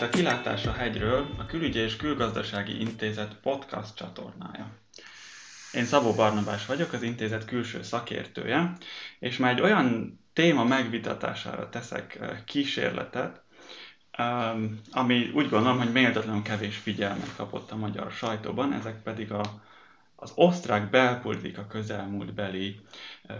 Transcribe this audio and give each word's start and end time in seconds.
itt 0.00 0.06
a 0.06 0.16
Kilátás 0.16 0.66
a 0.66 0.72
hegyről, 0.72 1.26
a 1.38 1.46
Külügyi 1.46 1.78
és 1.78 1.96
Külgazdasági 1.96 2.80
Intézet 2.80 3.36
podcast 3.42 3.96
csatornája. 3.96 4.70
Én 5.72 5.84
Szabó 5.84 6.14
Barnabás 6.14 6.66
vagyok, 6.66 6.92
az 6.92 7.02
intézet 7.02 7.44
külső 7.44 7.82
szakértője, 7.82 8.72
és 9.18 9.36
már 9.36 9.52
egy 9.52 9.60
olyan 9.60 10.20
téma 10.32 10.64
megvitatására 10.64 11.68
teszek 11.68 12.18
kísérletet, 12.44 13.42
ami 14.90 15.30
úgy 15.34 15.48
gondolom, 15.48 15.78
hogy 15.78 15.92
méltatlanul 15.92 16.42
kevés 16.42 16.76
figyelmet 16.76 17.36
kapott 17.36 17.70
a 17.70 17.76
magyar 17.76 18.10
sajtóban, 18.10 18.72
ezek 18.72 19.02
pedig 19.02 19.32
a, 19.32 19.42
az 20.16 20.32
osztrák 20.34 20.90
belpolitika 20.90 21.66
közelmúltbeli 21.66 22.80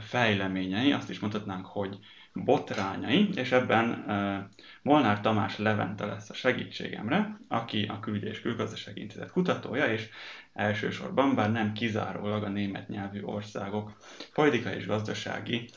fejleményei, 0.00 0.92
azt 0.92 1.10
is 1.10 1.18
mondhatnánk, 1.18 1.66
hogy 1.66 1.98
botrányai, 2.32 3.28
és 3.34 3.52
ebben 3.52 4.04
Molnár 4.82 5.20
Tamás 5.20 5.58
Levente 5.58 6.06
lesz 6.06 6.30
a 6.30 6.34
segítségemre, 6.34 7.40
aki 7.48 7.84
a 7.84 8.00
Külügy 8.00 8.24
és 8.24 8.40
Külgazdasági 8.40 9.00
Intézet 9.00 9.30
kutatója, 9.30 9.86
és 9.86 10.08
elsősorban, 10.52 11.34
bár 11.34 11.52
nem 11.52 11.72
kizárólag 11.72 12.42
a 12.42 12.48
német 12.48 12.88
nyelvű 12.88 13.22
országok 13.22 13.92
politikai 14.34 14.74
és 14.74 14.86
gazdasági 14.86 15.68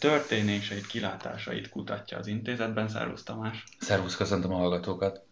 történéseit, 0.00 0.86
kilátásait 0.86 1.68
kutatja 1.68 2.18
az 2.18 2.26
intézetben. 2.26 2.88
Szervusz 2.88 3.22
Tamás! 3.22 3.64
Szervusz, 3.78 4.16
köszöntöm 4.16 4.52
a 4.52 4.56
hallgatókat! 4.56 5.24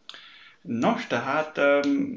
Nos, 0.63 1.07
tehát 1.07 1.59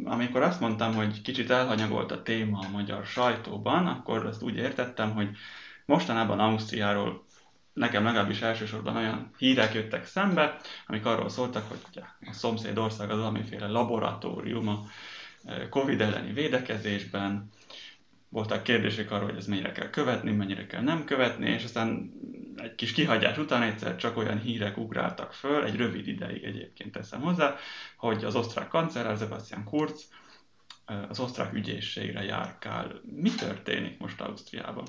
amikor 0.03 0.41
azt 0.41 0.59
mondtam, 0.59 0.93
hogy 0.93 1.21
kicsit 1.21 1.49
elhanyagolt 1.49 2.11
a 2.11 2.21
téma 2.21 2.59
a 2.59 2.69
magyar 2.71 3.05
sajtóban, 3.05 3.87
akkor 3.87 4.25
azt 4.25 4.41
úgy 4.41 4.55
értettem, 4.55 5.11
hogy 5.11 5.29
mostanában 5.85 6.39
Ausztriáról 6.39 7.25
nekem 7.73 8.03
legalábbis 8.03 8.41
elsősorban 8.41 8.95
olyan 8.95 9.31
hírek 9.37 9.73
jöttek 9.73 10.05
szembe, 10.05 10.57
amik 10.87 11.05
arról 11.05 11.29
szóltak, 11.29 11.67
hogy 11.69 12.03
a 12.21 12.33
szomszéd 12.33 12.77
ország 12.77 13.09
az 13.11 13.17
valamiféle 13.17 13.67
laboratórium 13.67 14.67
a 14.67 14.83
e, 15.45 15.69
Covid 15.69 16.01
elleni 16.01 16.33
védekezésben, 16.33 17.49
voltak 18.29 18.63
kérdések 18.63 19.11
arról, 19.11 19.27
hogy 19.29 19.37
ez 19.37 19.47
mennyire 19.47 19.71
kell 19.71 19.89
követni, 19.89 20.31
mennyire 20.31 20.67
kell 20.67 20.81
nem 20.81 21.05
követni, 21.05 21.49
és 21.49 21.63
aztán 21.63 22.11
egy 22.55 22.75
kis 22.75 22.91
kihagyás 22.91 23.37
után 23.37 23.61
egyszer 23.61 23.95
csak 23.95 24.17
olyan 24.17 24.39
hírek 24.39 24.77
ugráltak 24.77 25.33
föl, 25.33 25.63
egy 25.63 25.75
rövid 25.75 26.07
ideig 26.07 26.43
egyébként 26.43 26.91
teszem 26.91 27.21
hozzá, 27.21 27.55
hogy 27.97 28.23
az 28.23 28.35
osztrák 28.35 28.67
kancellár 28.67 29.17
Sebastian 29.17 29.63
Kurz 29.63 30.09
e, 30.85 31.05
az 31.09 31.19
osztrák 31.19 31.53
ügyészségre 31.53 32.23
járkál. 32.23 33.01
Mi 33.15 33.29
történik 33.29 33.99
most 33.99 34.21
Ausztriában? 34.21 34.85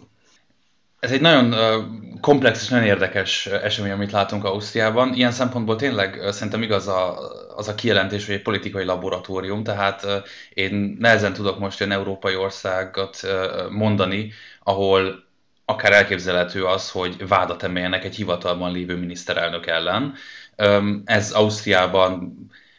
Ez 1.05 1.13
egy 1.13 1.21
nagyon 1.21 1.55
komplex 2.21 2.63
és 2.63 2.69
nagyon 2.69 2.87
érdekes 2.87 3.47
esemény, 3.47 3.91
amit 3.91 4.13
látunk 4.13 4.45
Ausztriában. 4.45 5.15
Ilyen 5.15 5.31
szempontból 5.31 5.77
tényleg 5.77 6.21
szerintem 6.31 6.63
igaz 6.63 6.89
a, 6.89 7.19
az 7.57 7.69
a 7.69 7.75
kijelentés, 7.75 8.27
hogy 8.27 8.35
egy 8.35 8.43
politikai 8.43 8.85
laboratórium, 8.85 9.63
tehát 9.63 10.07
én 10.55 10.97
nehezen 11.01 11.33
tudok 11.33 11.59
most 11.59 11.81
olyan 11.81 11.93
európai 11.93 12.37
országot 12.37 13.21
mondani, 13.71 14.33
ahol 14.63 15.25
akár 15.65 15.93
elképzelhető 15.93 16.65
az, 16.65 16.91
hogy 16.91 17.29
vádat 17.29 17.63
emeljenek 17.63 18.05
egy 18.05 18.17
hivatalban 18.17 18.73
lévő 18.73 18.97
miniszterelnök 18.97 19.67
ellen. 19.67 20.15
Ez 21.05 21.33
Ausztriában 21.33 22.37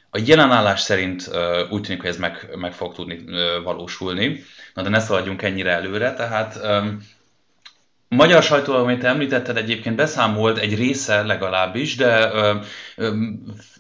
a 0.09 0.21
jelen 0.25 0.51
állás 0.51 0.81
szerint 0.81 1.29
úgy 1.69 1.81
tűnik, 1.81 2.01
hogy 2.01 2.09
ez 2.09 2.17
meg, 2.17 2.49
meg 2.55 2.73
fog 2.73 2.93
tudni 2.93 3.23
valósulni. 3.63 4.43
Na 4.73 4.81
de 4.81 4.89
ne 4.89 4.99
szaladjunk 4.99 5.41
ennyire 5.41 5.71
előre, 5.71 6.13
tehát 6.13 6.59
magyar 8.07 8.43
sajtó, 8.43 8.73
amit 8.73 9.03
említetted, 9.03 9.57
egyébként 9.57 9.95
beszámolt 9.95 10.57
egy 10.57 10.75
része 10.75 11.23
legalábbis, 11.23 11.95
de 11.95 12.31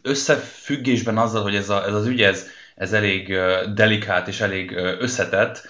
összefüggésben 0.01 1.17
azzal, 1.17 1.41
hogy 1.41 1.55
ez, 1.55 1.69
a, 1.69 1.85
ez 1.85 1.93
az 1.93 2.05
ügy, 2.05 2.21
ez, 2.21 2.47
ez 2.75 2.93
elég 2.93 3.37
delikát 3.73 4.27
és 4.27 4.41
elég 4.41 4.71
összetett, 4.99 5.67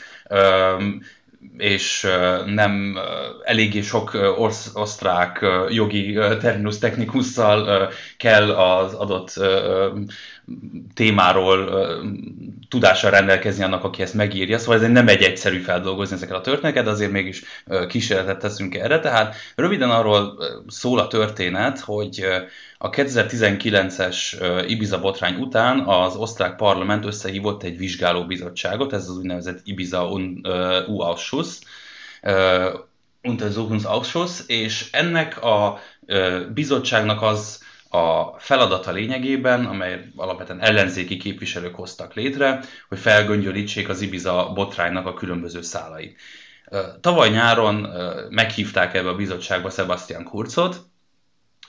és 1.57 2.07
nem 2.45 2.97
eléggé 3.43 3.81
sok 3.81 4.33
orsz, 4.37 4.71
osztrák 4.73 5.45
jogi 5.69 6.13
terminus 6.13 6.77
technikusszal 6.77 7.89
kell 8.17 8.51
az 8.51 8.93
adott 8.93 9.33
témáról 10.93 11.69
tudással 12.69 13.11
rendelkezni 13.11 13.63
annak, 13.63 13.83
aki 13.83 14.01
ezt 14.01 14.13
megírja. 14.13 14.57
Szóval 14.57 14.83
ez 14.83 14.91
nem 14.91 15.07
egy 15.07 15.21
egyszerű 15.21 15.59
feldolgozni 15.59 16.15
ezeket 16.15 16.35
a 16.35 16.41
történeteket, 16.41 16.87
azért 16.87 17.11
mégis 17.11 17.43
kísérletet 17.87 18.39
teszünk 18.39 18.75
erre. 18.75 18.99
Tehát 18.99 19.35
röviden 19.55 19.89
arról 19.89 20.37
szól 20.67 20.99
a 20.99 21.07
történet, 21.07 21.79
hogy 21.79 22.25
a 22.77 22.89
2019-es 22.89 24.17
Ibiza 24.67 24.99
botrány 24.99 25.35
után 25.35 25.79
az 25.79 26.15
osztrák 26.15 26.55
parlament 26.55 27.05
összehívott 27.05 27.63
egy 27.63 27.77
vizsgálóbizottságot, 27.77 28.93
ez 28.93 29.09
az 29.09 29.17
úgynevezett 29.17 29.59
Ibiza 29.63 30.09
U-Ausschuss, 30.87 31.59
Untersuchungsausschuss, 33.23 34.39
és 34.47 34.89
ennek 34.91 35.43
a 35.43 35.79
bizottságnak 36.53 37.21
az 37.21 37.63
a 37.95 38.35
feladata 38.37 38.91
lényegében, 38.91 39.65
amely 39.65 40.11
alapvetően 40.15 40.61
ellenzéki 40.61 41.17
képviselők 41.17 41.75
hoztak 41.75 42.13
létre, 42.13 42.59
hogy 42.89 42.99
felgöngyölítsék 42.99 43.89
az 43.89 44.01
Ibiza 44.01 44.51
botránynak 44.53 45.05
a 45.05 45.13
különböző 45.13 45.61
szálait. 45.61 46.19
Tavaly 47.01 47.29
nyáron 47.29 47.87
meghívták 48.29 48.93
ebbe 48.93 49.09
a 49.09 49.15
bizottságba 49.15 49.69
Sebastian 49.69 50.23
Kurzot, 50.23 50.81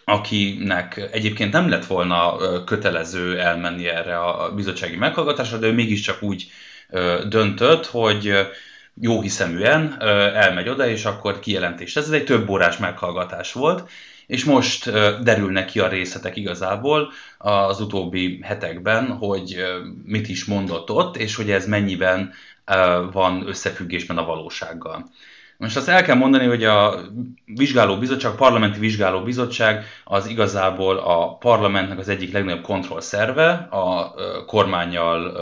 akinek 0.04 1.08
egyébként 1.12 1.52
nem 1.52 1.68
lett 1.68 1.86
volna 1.86 2.36
kötelező 2.64 3.40
elmenni 3.40 3.88
erre 3.88 4.18
a 4.18 4.54
bizottsági 4.54 4.96
meghallgatásra, 4.96 5.58
de 5.58 5.66
ő 5.66 5.72
mégiscsak 5.72 6.22
úgy 6.22 6.50
döntött, 7.28 7.86
hogy 7.86 8.48
jó 9.00 9.20
hiszeműen 9.20 10.02
elmegy 10.34 10.68
oda, 10.68 10.86
és 10.86 11.04
akkor 11.04 11.38
kijelentés. 11.38 11.96
Ez 11.96 12.10
egy 12.10 12.24
több 12.24 12.48
órás 12.48 12.76
meghallgatás 12.76 13.52
volt, 13.52 13.90
és 14.26 14.44
most 14.44 14.90
derülnek 15.22 15.64
ki 15.66 15.80
a 15.80 15.88
részletek 15.88 16.36
igazából 16.36 17.12
az 17.38 17.80
utóbbi 17.80 18.40
hetekben, 18.42 19.06
hogy 19.06 19.64
mit 20.04 20.28
is 20.28 20.44
mondott 20.44 20.90
ott, 20.90 21.16
és 21.16 21.34
hogy 21.34 21.50
ez 21.50 21.66
mennyiben 21.66 22.32
van 23.12 23.46
összefüggésben 23.46 24.18
a 24.18 24.24
valósággal. 24.24 25.10
Most 25.58 25.76
azt 25.76 25.88
el 25.88 26.02
kell 26.02 26.16
mondani, 26.16 26.46
hogy 26.46 26.64
a 26.64 27.00
vizsgálóbizottság, 27.44 28.32
a 28.32 28.34
parlamenti 28.34 28.78
vizsgálóbizottság 28.78 29.84
az 30.04 30.26
igazából 30.26 30.96
a 30.96 31.36
parlamentnek 31.36 31.98
az 31.98 32.08
egyik 32.08 32.32
legnagyobb 32.32 32.62
kontrollszerve 32.62 33.50
a 33.70 34.14
kormányjal 34.46 35.36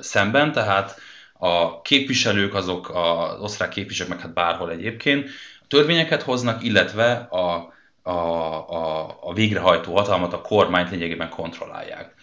szemben, 0.00 0.52
tehát 0.52 0.96
a 1.32 1.80
képviselők, 1.80 2.54
azok 2.54 2.90
az 2.94 3.40
osztrák 3.40 3.68
képviselők, 3.68 4.12
meg 4.12 4.20
hát 4.20 4.32
bárhol 4.32 4.70
egyébként, 4.70 5.28
törvényeket 5.68 6.22
hoznak, 6.22 6.64
illetve 6.64 7.12
a 7.12 7.72
a, 8.08 8.68
a, 8.68 9.16
a 9.20 9.32
végrehajtó 9.32 9.96
hatalmat, 9.96 10.32
a 10.32 10.40
kormányt 10.40 10.90
lényegében 10.90 11.28
kontrollálják. 11.28 12.14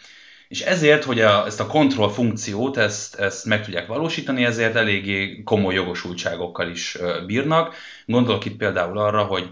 És 0.47 0.62
ezért, 0.62 1.03
hogy 1.03 1.22
a, 1.22 1.46
ezt 1.46 1.59
a 1.59 1.68
kontroll 1.68 2.09
funkciót, 2.09 2.78
ezt, 2.78 3.16
ezt 3.16 3.46
meg 3.46 3.63
tudják 3.63 3.88
valósítani, 3.88 4.46
ezért 4.46 4.75
eléggé 4.75 5.44
komoly 5.44 5.73
jogosultságokkal 5.73 6.69
is 6.69 6.97
bírnak. 7.25 7.75
Gondolok 8.06 8.46
itt 8.46 8.57
például 8.57 8.97
arra, 8.97 9.23
hogy 9.23 9.50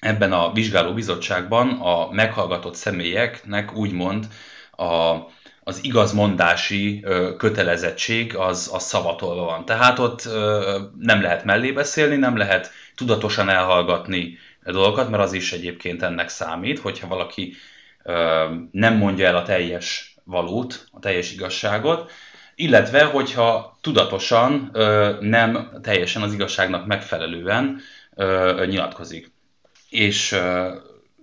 ebben 0.00 0.32
a 0.32 0.52
vizsgálóbizottságban 0.52 1.68
a 1.68 2.10
meghallgatott 2.10 2.74
személyeknek 2.74 3.76
úgymond 3.76 4.26
a, 4.70 5.16
az 5.64 5.84
igazmondási 5.84 7.04
kötelezettség 7.36 8.36
az, 8.36 8.70
az 8.72 8.82
szavatolva 8.82 9.44
van. 9.44 9.64
Tehát 9.64 9.98
ott 9.98 10.28
nem 10.98 11.22
lehet 11.22 11.44
mellé 11.44 11.72
beszélni, 11.72 12.16
nem 12.16 12.36
lehet 12.36 12.70
tudatosan 12.94 13.48
elhallgatni 13.48 14.38
dolgokat, 14.72 15.10
mert 15.10 15.22
az 15.22 15.32
is 15.32 15.52
egyébként 15.52 16.02
ennek 16.02 16.28
számít, 16.28 16.78
hogyha 16.78 17.06
valaki 17.06 17.54
nem 18.70 18.96
mondja 18.96 19.26
el 19.26 19.36
a 19.36 19.42
teljes 19.42 20.16
valót, 20.24 20.86
a 20.92 20.98
teljes 20.98 21.32
igazságot, 21.32 22.10
illetve 22.54 23.04
hogyha 23.04 23.78
tudatosan 23.80 24.70
nem 25.20 25.78
teljesen 25.82 26.22
az 26.22 26.32
igazságnak 26.32 26.86
megfelelően 26.86 27.80
nyilatkozik. 28.66 29.32
És 29.90 30.36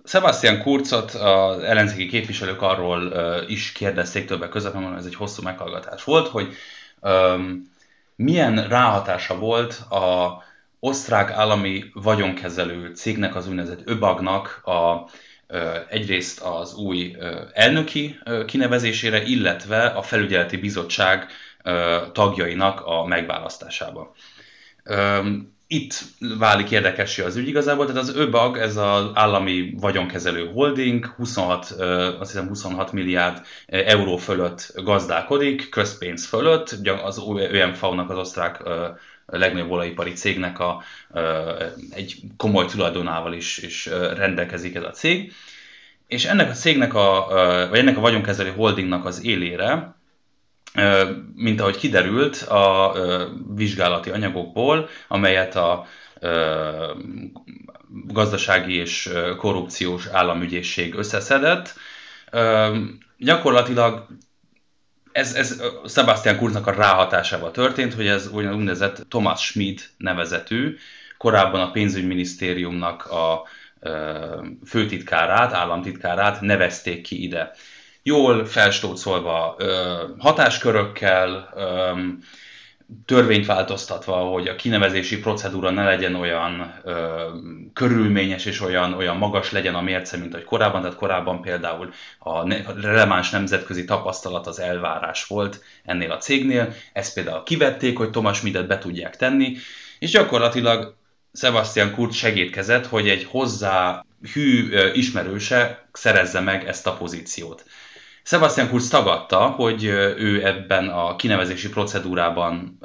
Sebastian 0.04 0.62
Kurzot 0.62 1.10
az 1.10 1.62
ellenzéki 1.62 2.06
képviselők 2.06 2.62
arról 2.62 3.12
is 3.48 3.72
kérdezték 3.72 4.26
többek 4.26 4.48
között, 4.48 4.74
mert 4.74 4.96
ez 4.96 5.06
egy 5.06 5.14
hosszú 5.14 5.42
meghallgatás 5.42 6.04
volt, 6.04 6.28
hogy 6.28 6.54
milyen 8.16 8.68
ráhatása 8.68 9.38
volt 9.38 9.72
a 9.90 10.42
osztrák 10.84 11.30
állami 11.30 11.84
vagyonkezelő 11.92 12.94
cégnek, 12.94 13.34
az 13.34 13.48
úgynevezett 13.48 13.88
ÖBAG-nak 13.88 14.60
a, 14.64 15.08
egyrészt 15.88 16.40
az 16.40 16.74
új 16.74 17.16
elnöki 17.52 18.18
kinevezésére, 18.46 19.22
illetve 19.22 19.86
a 19.86 20.02
felügyeleti 20.02 20.56
bizottság 20.56 21.26
tagjainak 22.12 22.80
a 22.80 23.04
megválasztásába. 23.04 24.14
itt 25.66 26.00
válik 26.38 26.70
érdekessé 26.70 27.22
az 27.22 27.36
ügy 27.36 27.48
igazából, 27.48 27.86
tehát 27.86 28.00
az 28.02 28.16
ÖBAG, 28.16 28.56
ez 28.56 28.76
az 28.76 29.10
állami 29.14 29.74
vagyonkezelő 29.80 30.50
holding, 30.52 31.06
26, 31.06 31.70
azt 32.20 32.30
hiszem 32.30 32.48
26 32.48 32.92
milliárd 32.92 33.42
euró 33.66 34.16
fölött 34.16 34.72
gazdálkodik, 34.74 35.68
közpénz 35.68 36.26
fölött, 36.26 36.76
az 37.04 37.22
ÖMV-nak, 37.36 38.10
az 38.10 38.16
osztrák 38.16 38.62
legnagyobb 39.26 39.70
olajipari 39.70 40.12
cégnek 40.12 40.58
a, 40.58 40.82
egy 41.90 42.16
komoly 42.36 42.66
tulajdonával 42.66 43.32
is, 43.32 43.58
is 43.58 43.86
rendelkezik 44.16 44.74
ez 44.74 44.82
a 44.82 44.90
cég. 44.90 45.32
És 46.06 46.24
ennek 46.24 46.50
a 46.50 46.54
cégnek, 46.54 46.94
a, 46.94 47.26
vagy 47.70 47.78
ennek 47.78 47.96
a 47.96 48.00
vagyonkezelő 48.00 48.50
holdingnak 48.50 49.04
az 49.04 49.24
élére 49.24 49.94
mint 51.34 51.60
ahogy 51.60 51.76
kiderült 51.76 52.36
a 52.36 52.94
vizsgálati 53.54 54.10
anyagokból, 54.10 54.88
amelyet 55.08 55.56
a 55.56 55.86
gazdasági 58.06 58.74
és 58.74 59.10
korrupciós 59.36 60.06
államügyészség 60.06 60.94
összeszedett, 60.94 61.74
gyakorlatilag 63.18 64.06
ez, 65.12 65.34
ez 65.34 65.62
Sebastian 65.88 66.36
Kurznak 66.36 66.66
a 66.66 66.72
ráhatásával 66.72 67.50
történt, 67.50 67.94
hogy 67.94 68.06
ez 68.06 68.28
úgynevezett 68.32 69.04
Thomas 69.08 69.40
Schmid 69.44 69.80
nevezetű, 69.96 70.76
korábban 71.18 71.60
a 71.60 71.70
pénzügyminisztériumnak 71.70 73.06
a 73.06 73.42
főtitkárát, 74.66 75.52
államtitkárát 75.52 76.40
nevezték 76.40 77.02
ki 77.02 77.22
ide. 77.22 77.52
Jól 78.02 78.46
felstócolva 78.46 79.56
hatáskörökkel, 80.18 81.48
törvényt 83.04 83.46
változtatva, 83.46 84.14
hogy 84.16 84.48
a 84.48 84.56
kinevezési 84.56 85.18
procedúra 85.18 85.70
ne 85.70 85.84
legyen 85.84 86.14
olyan 86.14 86.80
ö, 86.84 87.28
körülményes 87.72 88.44
és 88.44 88.60
olyan, 88.60 88.92
olyan 88.92 89.16
magas 89.16 89.52
legyen 89.52 89.74
a 89.74 89.80
mérce, 89.82 90.16
mint 90.16 90.34
ahogy 90.34 90.46
korábban, 90.46 90.80
tehát 90.80 90.96
korábban 90.96 91.40
például 91.40 91.92
a 92.18 92.46
ne, 92.46 92.56
releváns 92.80 93.30
nemzetközi 93.30 93.84
tapasztalat 93.84 94.46
az 94.46 94.60
elvárás 94.60 95.26
volt 95.26 95.62
ennél 95.84 96.10
a 96.10 96.18
cégnél, 96.18 96.74
ezt 96.92 97.14
például 97.14 97.42
kivették, 97.42 97.96
hogy 97.96 98.10
Thomas 98.10 98.40
Midet 98.40 98.66
be 98.66 98.78
tudják 98.78 99.16
tenni, 99.16 99.56
és 99.98 100.10
gyakorlatilag 100.10 100.94
Sebastian 101.32 101.92
Kurz 101.92 102.14
segítkezett, 102.14 102.86
hogy 102.86 103.08
egy 103.08 103.24
hozzá 103.24 104.04
hű 104.32 104.76
ismerőse 104.92 105.88
szerezze 105.92 106.40
meg 106.40 106.68
ezt 106.68 106.86
a 106.86 106.96
pozíciót. 106.96 107.64
Sebastian 108.22 108.68
Kurz 108.68 108.88
tagadta, 108.88 109.38
hogy 109.38 109.84
ő 110.16 110.46
ebben 110.46 110.88
a 110.88 111.16
kinevezési 111.16 111.68
procedúrában 111.68 112.78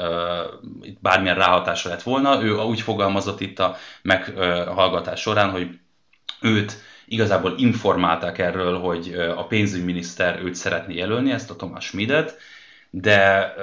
bármilyen 1.00 1.36
ráhatása 1.36 1.90
lett 1.90 2.04
volna. 2.04 2.44
Ő 2.44 2.56
úgy 2.56 2.82
fogalmazott 2.82 3.40
itt 3.40 3.60
a 3.60 3.76
meghallgatás 4.02 5.22
során, 5.22 5.50
hogy 5.50 5.80
őt 6.42 6.74
igazából 7.06 7.54
informálták 7.58 8.38
erről, 8.38 8.80
hogy 8.80 9.14
a 9.36 9.48
pénzügyminiszter 9.48 10.40
őt 10.44 10.56
szeretné 10.56 10.96
jelölni, 10.96 11.32
ezt 11.32 11.50
a 11.50 11.56
Thomas 11.56 11.86
Schmidet, 11.86 12.38
de 12.90 13.54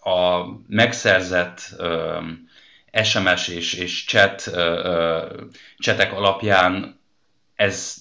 a 0.00 0.46
megszerzett 0.68 1.76
SMS 3.02 3.48
és, 3.48 3.74
és 3.74 4.04
chat, 4.04 4.50
csetek 5.76 6.12
alapján 6.12 7.00
ez 7.54 7.96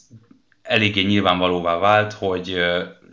eléggé 0.62 1.02
nyilvánvalóvá 1.02 1.78
vált, 1.78 2.14
hogy 2.14 2.64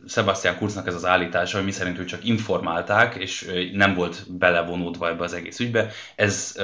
Sebastian 0.08 0.56
Kurznak 0.56 0.86
ez 0.86 0.94
az 0.94 1.04
állítása, 1.04 1.56
hogy 1.56 1.66
mi 1.66 1.72
szerint 1.72 1.98
ő 1.98 2.04
csak 2.04 2.24
informálták, 2.24 3.14
és 3.14 3.50
nem 3.72 3.94
volt 3.94 4.38
belevonódva 4.38 5.08
ebbe 5.08 5.24
az 5.24 5.32
egész 5.32 5.60
ügybe, 5.60 5.90
ez 6.14 6.54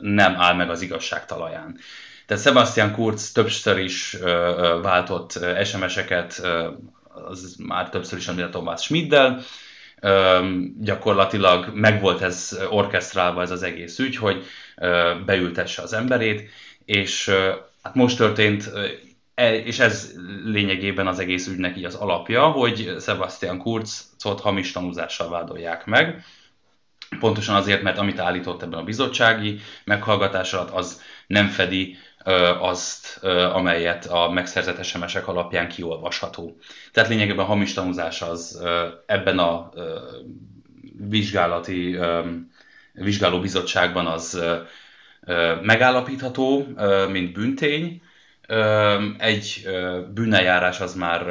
nem 0.00 0.34
áll 0.36 0.54
meg 0.54 0.70
az 0.70 0.82
igazság 0.82 1.26
talaján. 1.26 1.78
Tehát 2.26 2.42
Sebastian 2.42 2.92
Kurz 2.92 3.32
többször 3.32 3.78
is 3.78 4.16
váltott 4.82 5.38
SMS-eket, 5.64 6.42
az 7.08 7.56
már 7.58 7.88
többször 7.88 8.18
is 8.18 8.28
említett 8.28 8.50
Thomas 8.50 8.82
Schmiddel, 8.82 9.42
gyakorlatilag 10.80 11.70
megvolt 11.74 12.22
ez 12.22 12.58
orkesztrálva 12.70 13.42
ez 13.42 13.50
az 13.50 13.62
egész 13.62 13.98
ügy, 13.98 14.16
hogy 14.16 14.44
beültesse 15.26 15.82
az 15.82 15.92
emberét, 15.92 16.50
és 16.84 17.30
hát 17.82 17.94
most 17.94 18.16
történt 18.16 18.70
és 19.44 19.78
ez 19.78 20.12
lényegében 20.44 21.06
az 21.06 21.18
egész 21.18 21.46
ügynek 21.46 21.76
így 21.76 21.84
az 21.84 21.94
alapja, 21.94 22.50
hogy 22.50 22.96
Sebastian 23.00 23.58
Kurzot 23.58 24.40
hamis 24.40 24.72
tanúzással 24.72 25.28
vádolják 25.28 25.86
meg. 25.86 26.24
Pontosan 27.18 27.54
azért, 27.54 27.82
mert 27.82 27.98
amit 27.98 28.18
állított 28.18 28.62
ebben 28.62 28.78
a 28.78 28.84
bizottsági 28.84 29.60
meghallgatás 29.84 30.52
alatt, 30.52 30.70
az 30.70 31.02
nem 31.26 31.48
fedi 31.48 31.96
azt, 32.60 33.24
amelyet 33.52 34.06
a 34.06 34.30
megszerzett 34.30 34.84
SMS-ek 34.84 35.28
alapján 35.28 35.68
kiolvasható. 35.68 36.56
Tehát 36.92 37.08
lényegében 37.08 37.44
a 37.44 37.48
hamis 37.48 37.72
tanúzás 37.72 38.22
az 38.22 38.62
ebben 39.06 39.38
a 39.38 39.70
vizsgálati 41.08 41.98
vizsgálóbizottságban 42.92 44.06
az 44.06 44.42
megállapítható, 45.62 46.66
mint 47.10 47.32
bűntény, 47.32 48.02
egy 49.18 49.68
bűneljárás 50.14 50.80
az 50.80 50.94
már, 50.94 51.28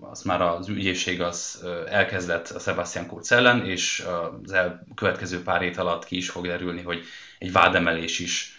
az 0.00 0.22
már 0.22 0.42
az 0.42 0.68
ügyészség 0.68 1.20
az 1.20 1.66
elkezdett 1.88 2.48
a 2.48 2.58
Sebastian 2.58 3.06
Kurz 3.06 3.32
ellen, 3.32 3.66
és 3.66 4.04
az 4.44 4.52
elkövetkező 4.52 5.42
pár 5.42 5.60
hét 5.60 5.76
alatt 5.76 6.04
ki 6.04 6.16
is 6.16 6.30
fog 6.30 6.46
derülni, 6.46 6.82
hogy 6.82 7.04
egy 7.38 7.52
vádemelés 7.52 8.18
is, 8.18 8.56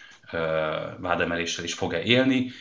vádemeléssel 0.98 1.64
is 1.64 1.74
fog-e 1.74 2.04
élni. 2.04 2.52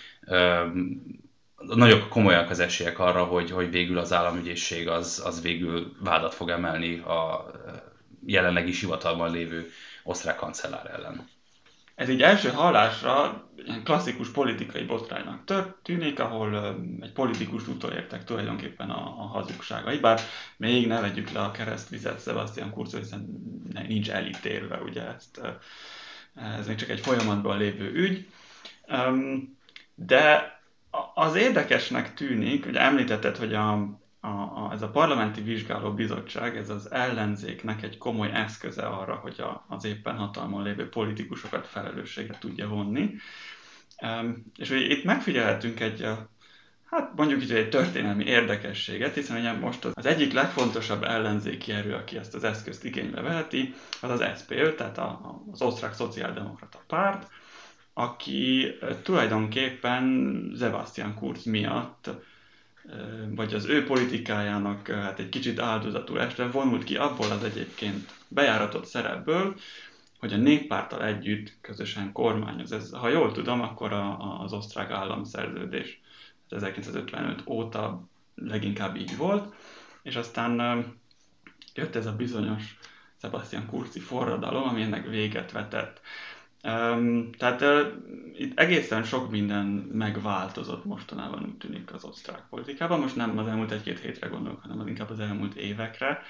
Nagyon 1.56 2.09
komolyak 2.09 2.50
az 2.50 2.61
esélyek 2.61 2.99
arra, 2.99 3.25
hogy, 3.25 3.50
hogy 3.50 3.71
végül 3.71 3.99
az 3.99 4.12
államügyészség 4.12 4.89
az, 4.89 5.23
az 5.25 5.43
végül 5.43 5.93
vádat 6.00 6.35
fog 6.35 6.50
emelni 6.50 6.99
a 6.99 7.50
jelenlegi 8.27 8.73
hivatalban 8.73 9.31
lévő 9.31 9.71
osztrák 10.03 10.37
kancellár 10.37 10.91
ellen. 10.94 11.29
Ez 11.94 12.09
így 12.09 12.23
első 12.23 12.49
hallásra 12.49 13.47
ilyen 13.65 13.85
klasszikus 13.85 14.29
politikai 14.29 14.85
botránynak 14.85 15.44
tűnik, 15.83 16.21
ahol 16.21 16.77
egy 17.00 17.12
politikus 17.12 17.69
utolértek 17.69 18.25
tulajdonképpen 18.25 18.91
a, 18.91 19.06
a 19.06 19.27
hazugságait, 19.27 20.00
bár 20.00 20.21
még 20.56 20.87
ne 20.87 21.00
vegyük 21.00 21.31
le 21.31 21.41
a 21.41 21.50
keresztvizet 21.50 22.23
Sebastian 22.23 22.71
Kurz, 22.71 22.94
hiszen 22.94 23.27
nincs 23.89 24.11
elítélve, 24.11 24.77
ugye 24.77 25.03
ezt, 25.03 25.41
ez 26.58 26.67
még 26.67 26.77
csak 26.77 26.89
egy 26.89 27.01
folyamatban 27.01 27.58
lévő 27.58 27.93
ügy. 27.93 28.29
De 29.94 30.56
az 31.15 31.34
érdekesnek 31.34 32.15
tűnik, 32.15 32.65
hogy 32.65 32.77
említetted, 32.77 33.37
hogy 33.37 33.55
a, 33.55 34.01
a, 34.24 34.29
a, 34.29 34.70
ez 34.72 34.82
a 34.82 34.88
parlamenti 34.91 35.41
vizsgáló 35.41 35.93
bizottság, 35.94 36.56
ez 36.56 36.70
az 36.70 36.91
ellenzéknek 36.91 37.82
egy 37.82 37.98
komoly 37.98 38.31
eszköze 38.32 38.86
arra, 38.86 39.14
hogy 39.14 39.41
a, 39.41 39.64
az 39.69 39.84
éppen 39.84 40.17
hatalmon 40.17 40.62
lévő 40.62 40.88
politikusokat 40.88 41.67
felelősségre 41.67 42.38
tudja 42.38 42.69
vonni. 42.69 43.14
És 44.56 44.69
hogy 44.69 44.91
itt 44.91 45.05
megfigyelhetünk 45.05 45.81
egy, 45.81 46.06
hát 46.91 47.12
mondjuk 47.17 47.43
így 47.43 47.52
egy 47.52 47.69
történelmi 47.69 48.24
érdekességet, 48.24 49.14
hiszen 49.14 49.38
ugye 49.38 49.52
most 49.52 49.84
az 49.84 50.06
egyik 50.06 50.32
legfontosabb 50.32 51.02
ellenzéki 51.02 51.72
erő, 51.72 51.94
aki 51.94 52.17
ezt 52.17 52.34
az 52.34 52.44
eszközt 52.44 52.84
igénybe 52.84 53.20
veheti, 53.20 53.74
az 54.00 54.10
az 54.10 54.38
SPÖ, 54.38 54.74
tehát 54.74 54.98
a, 54.98 55.41
az 55.52 55.62
osztrák 55.62 55.94
szociáldemokrata 55.94 56.82
párt, 56.86 57.31
aki 57.94 58.74
tulajdonképpen 59.02 60.55
Sebastian 60.58 61.14
Kurz 61.14 61.44
miatt 61.44 62.10
vagy 63.34 63.55
az 63.55 63.65
ő 63.65 63.84
politikájának 63.84 64.89
hát 64.89 65.19
egy 65.19 65.29
kicsit 65.29 65.58
áldozatul 65.58 66.20
este 66.20 66.46
vonult 66.46 66.84
ki 66.84 66.96
abból 66.96 67.31
az 67.31 67.44
egyébként 67.44 68.10
bejáratott 68.29 68.84
szerepből, 68.84 69.56
hogy 70.19 70.32
a 70.32 70.36
néppárttal 70.36 71.05
együtt 71.05 71.53
közösen 71.60 72.12
kormányoz. 72.12 72.72
Ez, 72.72 72.91
ha 72.91 73.08
jól 73.08 73.32
tudom, 73.32 73.60
akkor 73.60 73.93
a, 73.93 74.41
az 74.43 74.53
osztrák 74.53 74.91
államszerződés 74.91 76.01
1955 76.48 77.43
óta 77.46 78.08
leginkább 78.34 78.96
így 78.96 79.17
volt, 79.17 79.55
és 80.03 80.17
aztán 80.17 80.84
jött 81.74 81.96
ez 81.96 82.06
a 82.06 82.17
bizonyos 82.17 82.79
Sebastian 83.20 83.67
Kurzi 83.67 84.01
forradalom, 84.01 84.69
ami 84.69 84.82
ennek 84.82 85.06
véget 85.06 85.53
vetett. 85.53 86.01
Tehát 87.38 87.64
itt 88.36 88.58
egészen 88.58 89.02
sok 89.02 89.31
minden 89.31 89.64
megváltozott 89.92 90.84
mostanában, 90.84 91.42
úgy 91.44 91.56
tűnik 91.56 91.92
az 91.92 92.04
osztrák 92.04 92.42
politikában. 92.50 93.00
Most 93.00 93.16
nem 93.16 93.38
az 93.38 93.46
elmúlt 93.46 93.70
egy-két 93.70 93.98
hétre 93.98 94.26
gondolok, 94.28 94.62
hanem 94.62 94.81
az 94.81 94.86
inkább 94.86 95.10
az 95.10 95.20
elmúlt 95.20 95.54
évekre. 95.54 96.22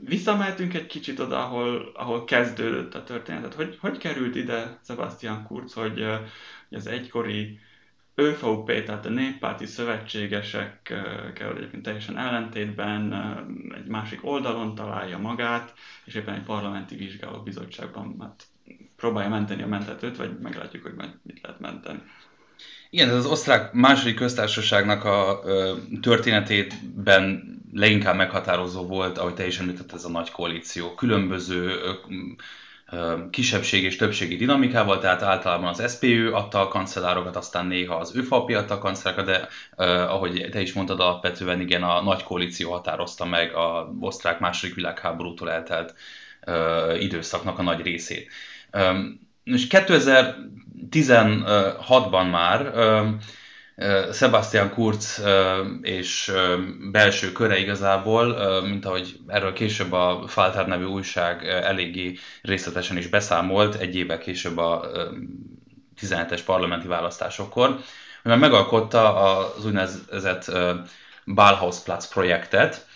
Visszamehetünk 0.00 0.74
egy 0.74 0.86
kicsit 0.86 1.18
oda, 1.18 1.44
ahol, 1.44 1.92
ahol 1.94 2.24
kezdődött 2.24 2.94
a 2.94 3.04
történet. 3.04 3.54
Hogy, 3.54 3.78
hogy 3.80 3.98
került 3.98 4.34
ide 4.36 4.78
Sebastian 4.86 5.44
Kurz, 5.44 5.72
hogy, 5.72 6.04
hogy 6.68 6.78
az 6.78 6.86
egykori 6.86 7.58
ÖVP, 8.14 8.84
tehát 8.84 9.06
a 9.06 9.10
néppárti 9.10 9.66
szövetségesekkel 9.66 11.56
egyébként 11.56 11.82
teljesen 11.82 12.18
ellentétben 12.18 13.12
egy 13.74 13.86
másik 13.86 14.24
oldalon 14.24 14.74
találja 14.74 15.18
magát, 15.18 15.74
és 16.04 16.14
éppen 16.14 16.34
egy 16.34 16.42
parlamenti 16.42 16.96
vizsgálóbizottságban 16.96 18.16
hát 18.20 18.46
próbálja 19.04 19.28
menteni 19.28 19.62
a 19.62 19.66
mentetőt, 19.66 20.16
vagy 20.16 20.38
meglátjuk, 20.42 20.82
hogy 20.82 20.94
mit 21.22 21.40
lehet 21.42 21.60
menteni. 21.60 22.02
Igen, 22.90 23.08
ez 23.08 23.14
az 23.14 23.26
osztrák 23.26 23.72
második 23.72 24.14
köztársaságnak 24.14 25.04
a 25.04 25.40
ö, 25.44 25.74
történetében 26.00 27.42
leginkább 27.72 28.16
meghatározó 28.16 28.86
volt, 28.86 29.18
ahogy 29.18 29.34
te 29.34 29.46
is 29.46 29.58
említett, 29.58 29.92
ez 29.92 30.04
a 30.04 30.08
nagy 30.10 30.30
koalíció. 30.30 30.94
Különböző 30.94 31.66
ö, 31.66 31.92
ö, 32.90 33.14
kisebbség 33.30 33.82
és 33.82 33.96
többségi 33.96 34.36
dinamikával, 34.36 34.98
tehát 34.98 35.22
általában 35.22 35.68
az 35.68 35.92
SPÖ 35.92 36.32
adta 36.32 36.60
a 36.60 36.68
kancellárokat, 36.68 37.36
aztán 37.36 37.66
néha 37.66 37.96
az 37.96 38.16
ÖVP 38.16 38.32
adta 38.32 38.74
a 38.74 38.78
kancellárokat, 38.78 39.26
de 39.26 39.48
ö, 39.76 39.84
ahogy 39.84 40.48
te 40.50 40.60
is 40.60 40.72
mondtad, 40.72 41.00
alapvetően 41.00 41.60
igen, 41.60 41.82
a 41.82 42.02
nagy 42.02 42.22
koalíció 42.22 42.70
határozta 42.70 43.24
meg 43.24 43.54
a 43.54 43.94
osztrák 44.00 44.38
második 44.38 44.74
világháborútól 44.74 45.50
eltelt 45.50 45.94
ö, 46.46 46.94
időszaknak 46.94 47.58
a 47.58 47.62
nagy 47.62 47.82
részét. 47.82 48.30
És 49.44 49.66
2016-ban 49.70 52.30
már 52.30 52.72
Sebastian 54.12 54.70
Kurz 54.70 55.22
és 55.82 56.32
belső 56.90 57.32
köre 57.32 57.58
igazából, 57.58 58.60
mint 58.62 58.84
ahogy 58.84 59.16
erről 59.26 59.52
később 59.52 59.92
a 59.92 60.24
Falter 60.26 60.66
nevű 60.66 60.84
újság 60.84 61.48
eléggé 61.48 62.18
részletesen 62.42 62.96
is 62.96 63.06
beszámolt, 63.06 63.74
egy 63.74 63.96
évvel 63.96 64.18
később 64.18 64.58
a 64.58 64.90
17-es 66.00 66.40
parlamenti 66.44 66.86
választásokkor, 66.86 67.78
már 68.22 68.38
megalkotta 68.38 69.14
az 69.36 69.66
úgynevezett 69.66 70.50
Ballhausplatz 71.24 72.08
projektet, 72.08 72.86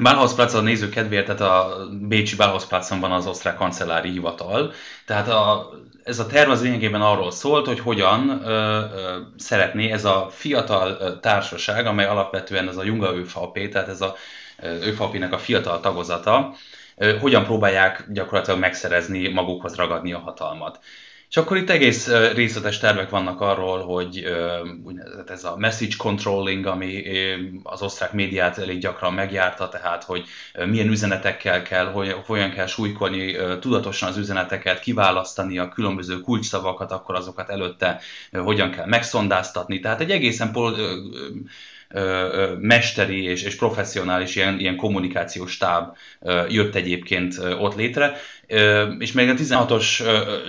Bálhausplatz 0.00 0.54
a 0.54 0.60
néző 0.60 0.88
kedvéért, 0.88 1.26
tehát 1.26 1.40
a 1.40 1.76
Bécsi 2.00 2.36
Bálhausplatzon 2.36 3.00
van 3.00 3.12
az 3.12 3.26
osztrák 3.26 3.56
kancellári 3.56 4.10
hivatal. 4.10 4.72
Tehát 5.06 5.28
a, 5.28 5.70
ez 6.04 6.18
a 6.18 6.26
terv 6.26 6.50
az 6.50 6.62
lényegében 6.62 7.00
arról 7.00 7.30
szólt, 7.30 7.66
hogy 7.66 7.80
hogyan 7.80 8.42
ö, 8.44 8.50
ö, 8.94 9.16
szeretné 9.36 9.90
ez 9.90 10.04
a 10.04 10.28
fiatal 10.30 11.18
társaság, 11.20 11.86
amely 11.86 12.06
alapvetően 12.06 12.68
ez 12.68 12.76
a 12.76 12.84
Junga 12.84 13.14
ÖVP, 13.14 13.70
tehát 13.72 13.88
ez 13.88 14.00
a 14.00 14.14
ÖVP-nek 14.62 15.32
a 15.32 15.38
fiatal 15.38 15.80
tagozata, 15.80 16.54
ö, 16.96 17.16
hogyan 17.18 17.44
próbálják 17.44 18.04
gyakorlatilag 18.08 18.60
megszerezni 18.60 19.28
magukhoz 19.28 19.74
ragadni 19.74 20.12
a 20.12 20.18
hatalmat. 20.18 20.78
És 21.30 21.36
akkor 21.36 21.56
itt 21.56 21.70
egész 21.70 22.08
részletes 22.34 22.78
tervek 22.78 23.10
vannak 23.10 23.40
arról, 23.40 23.84
hogy 23.84 24.24
ez 25.26 25.44
a 25.44 25.56
message 25.56 25.94
controlling, 25.98 26.66
ami 26.66 27.04
az 27.62 27.82
osztrák 27.82 28.12
médiát 28.12 28.58
elég 28.58 28.78
gyakran 28.78 29.12
megjárta, 29.14 29.68
tehát 29.68 30.04
hogy 30.04 30.24
milyen 30.66 30.88
üzenetekkel 30.88 31.62
kell, 31.62 31.86
hogyan 32.26 32.50
kell 32.50 32.66
súlykolni 32.66 33.36
tudatosan 33.60 34.08
az 34.08 34.16
üzeneteket, 34.16 34.80
kiválasztani 34.80 35.58
a 35.58 35.68
különböző 35.68 36.20
kulcsszavakat, 36.20 36.92
akkor 36.92 37.14
azokat 37.14 37.50
előtte 37.50 38.00
hogyan 38.32 38.70
kell 38.70 38.86
megszondáztatni. 38.86 39.80
Tehát 39.80 40.00
egy 40.00 40.10
egészen 40.10 40.52
pol- 40.52 40.80
mesteri 42.58 43.24
és, 43.24 43.42
és 43.42 43.56
professzionális 43.56 44.36
ilyen, 44.36 44.58
ilyen 44.58 44.76
kommunikációs 44.76 45.52
stáb 45.52 45.96
jött 46.48 46.74
egyébként 46.74 47.38
ott 47.58 47.74
létre, 47.74 48.16
és 48.98 49.12
még 49.12 49.28
a 49.28 49.34
16-os 49.34 50.02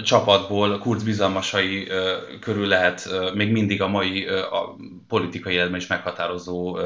csapatból 0.03 0.77
Kurz 0.77 1.03
bizalmasai 1.03 1.87
körül 2.39 2.67
lehet 2.67 3.09
még 3.33 3.51
mindig 3.51 3.81
a 3.81 3.87
mai 3.87 4.27
a 4.27 4.75
politikai 5.07 5.53
életben 5.53 5.79
is 5.79 5.87
meghatározó 5.87 6.77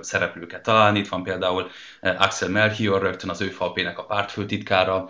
szereplőket 0.00 0.62
találni. 0.62 0.98
Itt 0.98 1.08
van 1.08 1.22
például 1.22 1.70
Axel 2.00 2.48
Melchior, 2.48 3.02
rögtön 3.02 3.30
az 3.30 3.40
ÖVP-nek 3.40 3.98
a 3.98 4.04
pártfőtitkára, 4.04 5.08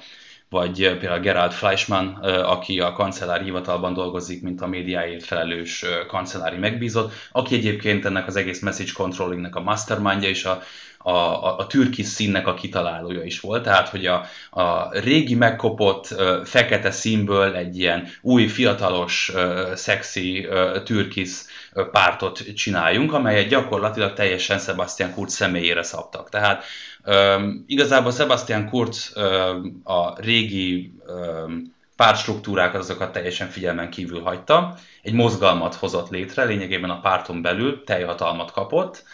vagy 0.52 0.97
például 0.99 1.21
Gerald 1.21 1.52
Fleischmann, 1.52 2.06
aki 2.25 2.80
a 2.80 2.92
kancellári 2.92 3.44
hivatalban 3.44 3.94
dolgozik, 3.94 4.42
mint 4.42 4.61
a 4.61 4.66
médiáért 4.66 5.25
felelős 5.25 5.85
kancellári 6.06 6.56
megbízott, 6.56 7.12
aki 7.32 7.54
egyébként 7.54 8.04
ennek 8.04 8.26
az 8.26 8.37
egész 8.37 8.61
message 8.61 8.90
controllingnek 8.94 9.56
a 9.56 9.61
mastermindja 9.61 10.28
és 10.28 10.44
a, 10.44 10.62
a, 11.02 11.11
a, 11.11 11.59
a 11.59 11.66
türkis 11.66 12.06
színnek 12.06 12.47
a 12.47 12.54
kitalálója 12.54 13.23
is 13.23 13.40
volt, 13.40 13.62
tehát 13.62 13.88
hogy 13.88 14.06
a, 14.06 14.25
a 14.50 14.99
régi 14.99 15.35
megkopott 15.35 16.14
fekete 16.44 16.90
színből 16.90 17.54
egy 17.54 17.78
ilyen 17.78 18.09
új, 18.21 18.47
fiatalos, 18.47 19.32
szexi 19.75 20.47
türkis 20.85 21.30
uh, 21.30 21.50
pártot 21.90 22.54
csináljunk, 22.54 23.12
amelyet 23.12 23.49
gyakorlatilag 23.49 24.12
teljesen 24.12 24.59
Sebastian 24.59 25.12
Kurz 25.12 25.35
személyére 25.35 25.82
szabtak. 25.82 26.28
Tehát 26.28 26.64
um, 27.06 27.64
igazából 27.66 28.12
Sebastian 28.12 28.68
Kurz 28.68 29.12
um, 29.16 29.80
a 29.85 30.21
régi 30.21 30.92
um, 31.06 31.75
pártstruktúrákat, 31.97 32.80
azokat 32.80 33.12
teljesen 33.12 33.49
figyelmen 33.49 33.90
kívül 33.90 34.21
hagyta. 34.21 34.76
Egy 35.02 35.12
mozgalmat 35.12 35.75
hozott 35.75 36.11
létre, 36.11 36.44
lényegében 36.44 36.90
a 36.90 37.00
párton 37.00 37.42
belül 37.42 37.85
teljhatalmat 37.85 38.50
kapott. 38.50 39.04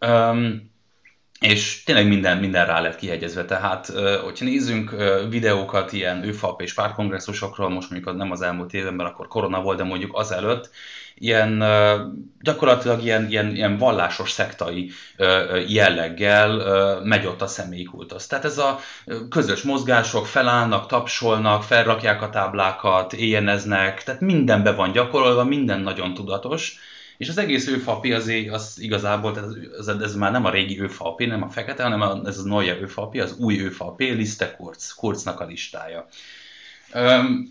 Um, 0.00 0.69
és 1.40 1.82
tényleg 1.82 2.08
minden, 2.08 2.38
minden 2.38 2.66
rá 2.66 2.80
lett 2.80 2.96
kihegyezve. 2.96 3.44
Tehát, 3.44 3.86
hogyha 4.22 4.44
nézzünk 4.44 4.94
videókat 5.28 5.92
ilyen 5.92 6.24
ÖFAP 6.24 6.60
és 6.60 6.74
párkongresszusokról, 6.74 7.68
most 7.68 7.90
mondjuk 7.90 8.16
nem 8.16 8.30
az 8.30 8.42
elmúlt 8.42 8.74
évben, 8.74 9.06
akkor 9.06 9.28
korona 9.28 9.62
volt, 9.62 9.76
de 9.76 9.84
mondjuk 9.84 10.16
azelőtt, 10.16 10.70
ilyen 11.14 11.64
gyakorlatilag 12.40 13.02
ilyen, 13.02 13.28
ilyen, 13.28 13.54
ilyen 13.54 13.76
vallásos 13.76 14.30
szektai 14.30 14.90
jelleggel 15.66 17.00
megy 17.04 17.26
ott 17.26 17.42
a 17.42 17.46
személyi 17.46 17.84
kultusz. 17.84 18.26
Tehát 18.26 18.44
ez 18.44 18.58
a 18.58 18.78
közös 19.28 19.62
mozgások, 19.62 20.26
felállnak, 20.26 20.86
tapsolnak, 20.86 21.62
felrakják 21.62 22.22
a 22.22 22.30
táblákat, 22.30 23.12
éjjeneznek, 23.12 24.02
tehát 24.02 24.20
mindenbe 24.20 24.72
van 24.72 24.92
gyakorolva, 24.92 25.44
minden 25.44 25.80
nagyon 25.80 26.14
tudatos, 26.14 26.78
és 27.20 27.28
az 27.28 27.38
egész 27.38 27.66
őfapi 27.66 28.12
az, 28.12 28.32
az 28.50 28.76
igazából, 28.78 29.32
tehát 29.32 29.48
ez, 29.78 29.86
ez, 29.86 30.14
már 30.14 30.32
nem 30.32 30.44
a 30.44 30.50
régi 30.50 30.80
őfapi, 30.80 31.26
nem 31.26 31.42
a 31.42 31.48
fekete, 31.48 31.82
hanem 31.82 32.00
a, 32.00 32.20
ez 32.24 32.38
a 32.38 32.48
neue 32.48 32.80
őfapi, 32.80 33.20
az 33.20 33.36
új 33.38 33.60
őfapi, 33.60 34.10
Liste 34.10 34.56
Kurz, 34.56 34.92
Kurznak 34.92 35.40
a 35.40 35.44
listája. 35.44 36.06
Üm, 36.94 37.48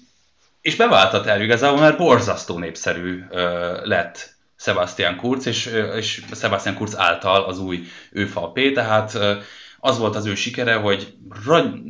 és 0.62 0.76
beváltat 0.76 1.26
el 1.26 1.42
igazából, 1.42 1.80
mert 1.80 1.98
borzasztó 1.98 2.58
népszerű 2.58 3.24
ö, 3.30 3.78
lett 3.84 4.36
Sebastian 4.56 5.16
Kurz, 5.16 5.48
és, 5.48 5.66
és 5.96 6.22
Sebastian 6.34 6.76
Kurz 6.76 6.98
által 6.98 7.44
az 7.44 7.60
új 7.60 7.84
ÖVP, 8.12 8.74
tehát 8.74 9.18
az 9.80 9.98
volt 9.98 10.16
az 10.16 10.26
ő 10.26 10.36
sikere, 10.36 10.74
hogy 10.74 11.14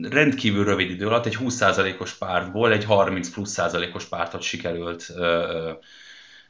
rendkívül 0.02 0.64
rövid 0.64 0.90
idő 0.90 1.08
alatt 1.08 1.26
egy 1.26 1.38
20%-os 1.40 2.14
pártból 2.14 2.72
egy 2.72 2.84
30 2.84 3.30
plusz 3.30 3.52
százalékos 3.52 4.06
pártot 4.06 4.42
sikerült 4.42 5.12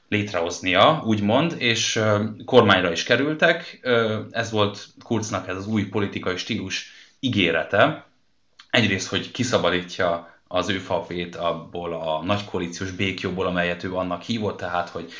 létrehoznia, 0.10 1.02
úgymond, 1.06 1.56
és 1.58 2.00
kormányra 2.46 2.92
is 2.92 3.04
kerültek. 3.04 3.80
Ez 4.32 4.52
volt 4.52 4.88
Kurznak 5.04 5.48
ez 5.48 5.56
az 5.56 5.68
új 5.68 5.86
politikai 5.88 6.38
stílus 6.38 6.92
ígérete. 7.20 8.08
Egyrészt, 8.70 9.10
hogy 9.10 9.32
kiszabadítja 9.32 10.38
az 10.48 10.70
ő 10.70 10.78
fapét 10.78 11.36
abból 11.36 11.94
a 11.94 12.24
nagy 12.24 12.46
koalíciós 12.46 12.92
békjóból, 12.92 13.46
amelyet 13.46 13.84
ő 13.84 13.96
annak 13.96 14.22
hívott, 14.22 14.58
tehát, 14.58 14.90
hogy 14.90 15.12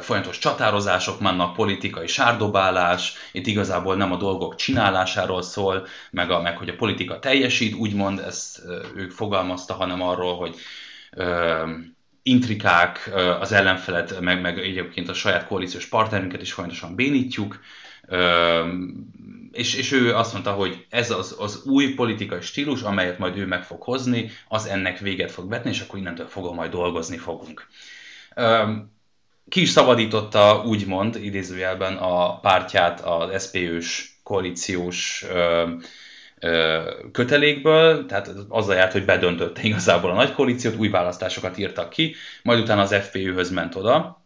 folyamatos 0.00 0.38
csatározások 0.38 1.20
vannak, 1.20 1.54
politikai 1.54 2.06
sárdobálás, 2.06 3.12
itt 3.32 3.46
igazából 3.46 3.96
nem 3.96 4.12
a 4.12 4.16
dolgok 4.16 4.54
csinálásáról 4.54 5.42
szól, 5.42 5.86
meg, 6.10 6.30
a, 6.30 6.40
meg 6.40 6.56
hogy 6.56 6.68
a 6.68 6.76
politika 6.76 7.18
teljesít, 7.18 7.74
úgymond 7.74 8.18
ezt 8.18 8.62
ők 8.94 9.10
fogalmazta, 9.10 9.74
hanem 9.74 10.02
arról, 10.02 10.36
hogy 10.36 10.54
intrikák, 12.22 13.10
az 13.40 13.52
ellenfelet, 13.52 14.20
meg, 14.20 14.40
meg 14.40 14.58
egyébként 14.58 15.08
a 15.08 15.14
saját 15.14 15.46
koalíciós 15.46 15.86
partnerünket 15.86 16.42
is 16.42 16.52
folyamatosan 16.52 16.94
bénítjuk, 16.94 17.60
és, 19.52 19.74
és 19.74 19.92
ő 19.92 20.14
azt 20.14 20.32
mondta, 20.32 20.52
hogy 20.52 20.86
ez 20.90 21.10
az, 21.10 21.36
az 21.38 21.62
új 21.64 21.94
politikai 21.94 22.40
stílus, 22.40 22.82
amelyet 22.82 23.18
majd 23.18 23.36
ő 23.36 23.46
meg 23.46 23.64
fog 23.64 23.82
hozni, 23.82 24.30
az 24.48 24.66
ennek 24.66 24.98
véget 24.98 25.30
fog 25.30 25.48
vetni, 25.48 25.70
és 25.70 25.80
akkor 25.80 25.98
innentől 25.98 26.26
fogom 26.26 26.54
majd 26.54 26.70
dolgozni 26.70 27.16
fogunk. 27.16 27.66
Ki 29.48 29.60
is 29.60 29.68
szabadította, 29.68 30.62
úgymond, 30.66 31.16
idézőjelben 31.16 31.96
a 31.96 32.40
pártját 32.40 33.00
az 33.00 33.44
SPÖ-s 33.46 34.10
koalíciós 34.22 35.24
kötelékből, 37.12 38.06
tehát 38.06 38.30
azzal 38.48 38.74
járt, 38.74 38.92
hogy 38.92 39.04
bedöntötte 39.04 39.62
igazából 39.62 40.10
a 40.10 40.14
nagy 40.14 40.32
koalíciót, 40.32 40.76
új 40.76 40.88
választásokat 40.88 41.58
írtak 41.58 41.90
ki, 41.90 42.14
majd 42.42 42.60
utána 42.60 42.80
az 42.80 42.94
FPÖ-höz 42.94 43.50
ment 43.50 43.74
oda. 43.74 44.24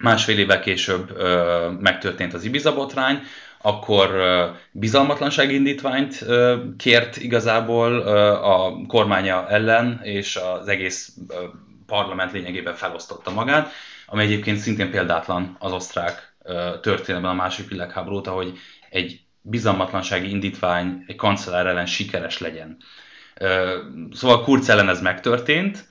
Másfél 0.00 0.38
évvel 0.38 0.60
később 0.60 1.10
ö, 1.16 1.68
megtörtént 1.80 2.34
az 2.34 2.44
Ibiza 2.44 2.74
botrány, 2.74 3.22
akkor 3.60 4.10
ö, 4.10 4.48
bizalmatlansági 4.70 5.54
indítványt 5.54 6.22
ö, 6.26 6.56
kért 6.78 7.16
igazából 7.16 7.92
ö, 7.92 8.32
a 8.32 8.86
kormánya 8.86 9.48
ellen, 9.48 10.00
és 10.02 10.36
az 10.36 10.68
egész 10.68 11.16
ö, 11.28 11.34
parlament 11.86 12.32
lényegében 12.32 12.74
felosztotta 12.74 13.30
magát, 13.30 13.72
ami 14.06 14.22
egyébként 14.22 14.58
szintén 14.58 14.90
példátlan 14.90 15.56
az 15.58 15.72
osztrák 15.72 16.34
ö, 16.42 16.70
történelemben 16.80 17.30
a 17.30 17.42
második 17.42 17.70
világháború 17.70 18.16
óta, 18.16 18.30
hogy 18.30 18.58
egy 18.90 19.21
bizalmatlansági 19.42 20.30
indítvány 20.30 21.04
egy 21.06 21.16
kancellár 21.16 21.66
ellen 21.66 21.86
sikeres 21.86 22.38
legyen. 22.38 22.76
Szóval 24.12 24.42
Kurz 24.42 24.68
ellen 24.68 24.88
ez 24.88 25.00
megtörtént. 25.00 25.88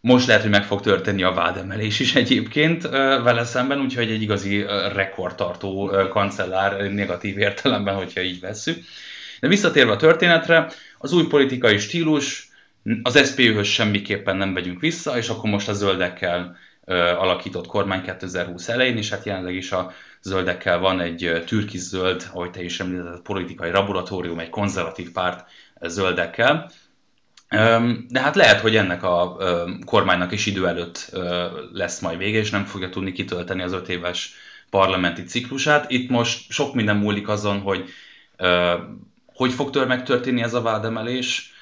Most 0.00 0.26
lehet, 0.26 0.42
hogy 0.42 0.50
meg 0.50 0.64
fog 0.64 0.80
történni 0.80 1.22
a 1.22 1.32
vádemelés 1.32 2.00
is 2.00 2.14
egyébként 2.14 2.82
vele 3.22 3.44
szemben, 3.44 3.80
úgyhogy 3.80 4.10
egy 4.10 4.22
igazi 4.22 4.64
rekordtartó 4.94 5.92
kancellár 6.10 6.90
negatív 6.90 7.38
értelemben, 7.38 7.94
hogyha 7.94 8.20
így 8.20 8.40
vesszük. 8.40 8.84
De 9.40 9.48
visszatérve 9.48 9.92
a 9.92 9.96
történetre, 9.96 10.70
az 10.98 11.12
új 11.12 11.26
politikai 11.26 11.78
stílus, 11.78 12.48
az 13.02 13.26
SZPÖ-höz 13.26 13.66
semmiképpen 13.66 14.36
nem 14.36 14.54
vegyünk 14.54 14.80
vissza, 14.80 15.16
és 15.16 15.28
akkor 15.28 15.50
most 15.50 15.68
a 15.68 15.72
zöldekkel 15.72 16.56
alakított 16.94 17.66
kormány 17.66 18.02
2020 18.02 18.68
elején, 18.68 18.96
és 18.96 19.10
hát 19.10 19.24
jelenleg 19.24 19.54
is 19.54 19.72
a 19.72 19.92
zöldekkel 20.22 20.78
van 20.78 21.00
egy 21.00 21.42
türkisz 21.46 21.88
zöld, 21.88 22.28
ahogy 22.32 22.50
te 22.50 22.62
is 22.62 22.80
említetted, 22.80 23.20
politikai 23.20 23.70
laboratórium, 23.70 24.38
egy 24.38 24.50
konzervatív 24.50 25.12
párt 25.12 25.48
zöldekkel. 25.80 26.70
De 28.08 28.20
hát 28.20 28.36
lehet, 28.36 28.60
hogy 28.60 28.76
ennek 28.76 29.02
a 29.02 29.36
kormánynak 29.84 30.32
is 30.32 30.46
idő 30.46 30.66
előtt 30.66 31.16
lesz 31.72 32.00
majd 32.00 32.18
vége, 32.18 32.38
és 32.38 32.50
nem 32.50 32.64
fogja 32.64 32.88
tudni 32.88 33.12
kitölteni 33.12 33.62
az 33.62 33.72
öt 33.72 33.88
éves 33.88 34.34
parlamenti 34.70 35.22
ciklusát. 35.22 35.90
Itt 35.90 36.10
most 36.10 36.50
sok 36.50 36.74
minden 36.74 36.96
múlik 36.96 37.28
azon, 37.28 37.60
hogy 37.60 37.88
hogy 39.34 39.52
fog 39.52 39.70
tör 39.70 39.86
megtörténni 39.86 40.42
ez 40.42 40.54
a 40.54 40.62
vádemelés, 40.62 41.54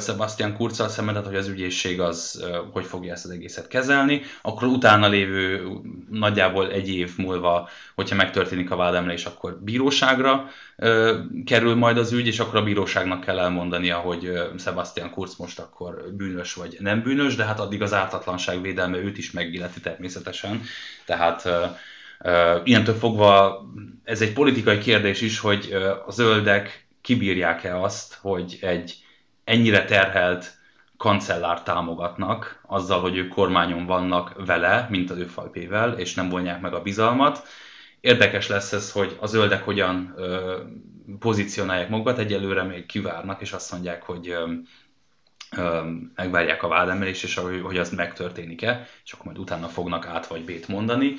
Sebastian 0.00 0.54
Kurzzal 0.56 0.88
szemben, 0.88 1.14
tehát 1.14 1.28
hogy 1.28 1.38
az 1.38 1.48
ügyészség 1.48 2.00
az 2.00 2.44
hogy 2.72 2.84
fogja 2.84 3.12
ezt 3.12 3.24
az 3.24 3.30
egészet 3.30 3.68
kezelni, 3.68 4.22
akkor 4.42 4.68
utána 4.68 5.08
lévő 5.08 5.68
nagyjából 6.10 6.70
egy 6.70 6.88
év 6.88 7.10
múlva, 7.16 7.68
hogyha 7.94 8.14
megtörténik 8.14 8.70
a 8.70 8.76
vádemelés, 8.76 9.24
akkor 9.24 9.58
bíróságra 9.60 10.48
kerül 11.44 11.74
majd 11.74 11.98
az 11.98 12.12
ügy, 12.12 12.26
és 12.26 12.38
akkor 12.38 12.56
a 12.56 12.62
bíróságnak 12.62 13.20
kell 13.20 13.38
elmondania, 13.38 13.96
hogy 13.96 14.32
Sebastian 14.58 15.10
Kurz 15.10 15.36
most 15.36 15.58
akkor 15.58 16.04
bűnös 16.12 16.54
vagy 16.54 16.76
nem 16.80 17.02
bűnös, 17.02 17.34
de 17.34 17.44
hát 17.44 17.60
addig 17.60 17.82
az 17.82 17.92
ártatlanság 17.92 18.60
védelme 18.60 18.98
őt 18.98 19.18
is 19.18 19.30
megilleti 19.30 19.80
természetesen. 19.80 20.62
Tehát 21.04 21.48
Ilyentől 22.64 22.94
fogva 22.94 23.64
ez 24.04 24.20
egy 24.20 24.32
politikai 24.32 24.78
kérdés 24.78 25.20
is, 25.20 25.38
hogy 25.38 25.72
a 26.06 26.10
zöldek 26.10 26.86
kibírják-e 27.00 27.80
azt, 27.80 28.18
hogy 28.20 28.58
egy 28.60 29.03
ennyire 29.44 29.84
terhelt 29.84 30.52
kancellár 30.96 31.62
támogatnak, 31.62 32.60
azzal, 32.66 33.00
hogy 33.00 33.16
ők 33.16 33.28
kormányon 33.28 33.86
vannak 33.86 34.46
vele, 34.46 34.86
mint 34.90 35.10
az 35.10 35.18
ő 35.18 35.26
falpével, 35.26 35.98
és 35.98 36.14
nem 36.14 36.28
vonják 36.28 36.60
meg 36.60 36.74
a 36.74 36.82
bizalmat. 36.82 37.46
Érdekes 38.00 38.48
lesz 38.48 38.72
ez, 38.72 38.92
hogy 38.92 39.16
a 39.20 39.26
zöldek 39.26 39.64
hogyan 39.64 40.12
ö, 40.16 40.60
pozícionálják 41.18 41.88
magukat, 41.88 42.18
egyelőre 42.18 42.62
még 42.62 42.86
kivárnak, 42.86 43.40
és 43.40 43.52
azt 43.52 43.72
mondják, 43.72 44.02
hogy 44.02 44.28
ö, 44.28 44.52
ö, 45.56 45.80
megvárják 46.14 46.62
a 46.62 46.68
vádemelést, 46.68 47.24
és 47.24 47.34
hogy, 47.34 47.60
hogy 47.62 47.78
az 47.78 47.90
megtörténik-e, 47.90 48.88
és 49.04 49.12
akkor 49.12 49.26
majd 49.26 49.38
utána 49.38 49.68
fognak 49.68 50.06
át 50.06 50.26
vagy 50.26 50.44
bét 50.44 50.68
mondani. 50.68 51.14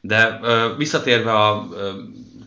De 0.00 0.38
ö, 0.42 0.74
visszatérve 0.76 1.32
a 1.32 1.68
ö, 1.72 1.92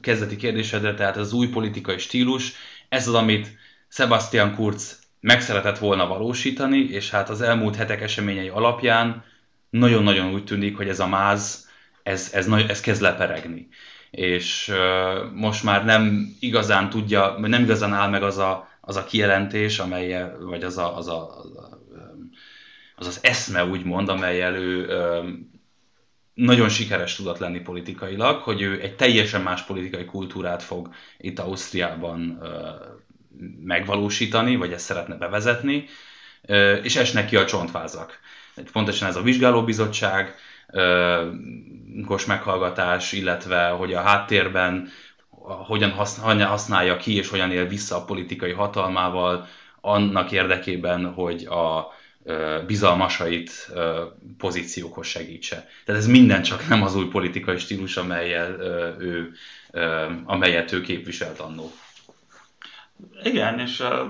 kezdeti 0.02 0.36
kérdésedre, 0.36 0.94
tehát 0.94 1.18
az 1.18 1.34
új 1.34 1.48
politikai 1.48 1.98
stílus, 1.98 2.54
ez 2.90 3.08
az, 3.08 3.13
amit 3.13 3.58
Sebastian 3.88 4.56
Kurz 4.56 5.02
meg 5.24 5.42
szeretett 5.42 5.77
volna 5.77 6.08
valósítani, 6.08 6.77
és 6.77 7.10
hát 7.10 7.30
az 7.30 7.42
elmúlt 7.42 7.75
hetek 7.75 8.01
eseményei 8.01 8.48
alapján 8.48 9.24
nagyon-nagyon 9.70 10.34
úgy 10.34 10.44
tűnik, 10.44 10.77
hogy 10.77 10.88
ez 10.88 11.00
a 11.00 11.08
máz, 11.08 11.70
ez, 12.03 12.30
ez, 12.34 12.48
ez 12.48 12.80
kezd 12.80 13.01
leperegni. 13.01 13.68
És 14.12 14.68
uh, 14.68 15.32
most 15.34 15.63
már 15.63 15.86
nem 15.86 16.36
igazán 16.39 16.89
tudja, 16.89 17.36
nem 17.39 17.63
igazán 17.63 17.94
áll 17.94 18.10
meg 18.10 18.24
az 18.24 18.38
a, 18.38 18.68
az 18.82 18.96
a 18.96 19.03
kijelentés, 19.03 19.80
amely, 19.80 20.32
vagy 20.39 20.63
az 20.63 20.77
a, 20.77 20.98
az, 20.98 21.08
a, 21.08 21.38
az, 21.38 21.58
a, 21.58 21.80
az 22.96 23.08
az 23.08 23.19
eszme 23.21 23.65
úgymond, 23.65 24.10
amely 24.10 24.41
elő 24.41 24.88
nagyon 26.34 26.69
sikeres 26.69 27.15
tudott 27.15 27.38
lenni 27.38 27.60
politikailag, 27.60 28.41
hogy 28.41 28.62
ő 28.62 28.82
egy 28.82 28.95
teljesen 28.95 29.41
más 29.41 29.63
politikai 29.63 30.06
kultúrát 30.06 30.63
fog 30.63 30.89
itt 31.17 31.39
Ausztriában 31.39 32.41
megvalósítani, 33.63 34.56
vagy 34.56 34.72
ezt 34.72 34.86
szeretne 34.86 35.15
bevezetni, 35.15 35.86
és 36.84 36.96
esnek 36.96 37.28
ki 37.28 37.36
a 37.36 37.46
csontvázak. 37.46 38.19
Pontosan 38.72 39.08
ez 39.08 39.15
a 39.15 39.22
vizsgálóbizottság, 39.22 40.36
kos 42.06 42.26
meghallgatás, 42.26 43.12
illetve 43.12 43.67
hogy 43.67 43.93
a 43.93 44.02
háttérben 44.02 44.89
hogyan 45.67 45.91
használja 45.91 46.98
ki 46.98 47.15
és 47.15 47.30
hogyan 47.30 47.52
él 47.52 47.67
vissza 47.67 47.96
a 47.98 48.06
politikai 48.06 48.52
hatalmával 48.52 49.48
annak 49.82 50.32
érdekében, 50.32 51.13
hogy 51.13 51.46
a 51.46 51.91
bizalmasait 52.67 53.72
pozíciókhoz 54.38 55.08
segítse. 55.08 55.67
Tehát 55.86 56.02
ez 56.02 56.08
minden 56.08 56.41
csak 56.41 56.67
nem 56.67 56.84
az 56.84 56.96
új 56.96 57.08
politikai 57.08 57.58
stílus, 57.58 57.98
amelyel 57.98 58.60
ő, 59.00 59.32
amelyet 60.26 60.72
ő 60.72 60.82
képviselt 60.82 61.39
annó. 61.39 61.72
Igen, 63.23 63.60
és 63.60 63.79
uh, 63.79 64.10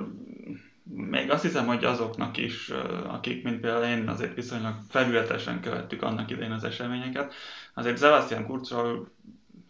még 0.84 1.32
azt 1.32 1.44
hiszem, 1.44 1.66
hogy 1.66 1.84
azoknak 1.84 2.38
is, 2.38 2.70
uh, 2.70 3.14
akik, 3.14 3.44
mint 3.44 3.60
például 3.60 3.84
én, 3.84 4.08
azért 4.08 4.36
viszonylag 4.36 4.76
felületesen 4.90 5.62
követtük 5.62 6.02
annak 6.02 6.32
idején 6.32 6.52
az 6.52 6.64
eseményeket, 6.64 7.34
azért 7.74 8.00
Sebastian 8.00 8.46
Kurzról 8.46 9.08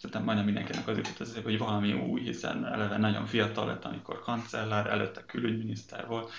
szerintem 0.04 0.24
majdnem 0.24 0.46
mindenkinek 0.46 0.88
az 0.88 0.98
jutott 0.98 1.20
az, 1.20 1.40
hogy 1.44 1.58
valami 1.58 1.94
új, 1.94 2.22
hiszen 2.22 2.66
eleve 2.66 2.98
nagyon 2.98 3.26
fiatal 3.26 3.66
lett, 3.66 3.86
amikor 3.86 4.20
kancellár, 4.22 4.88
előtte 4.88 5.26
külügyminiszter 5.26 6.08
volt. 6.08 6.32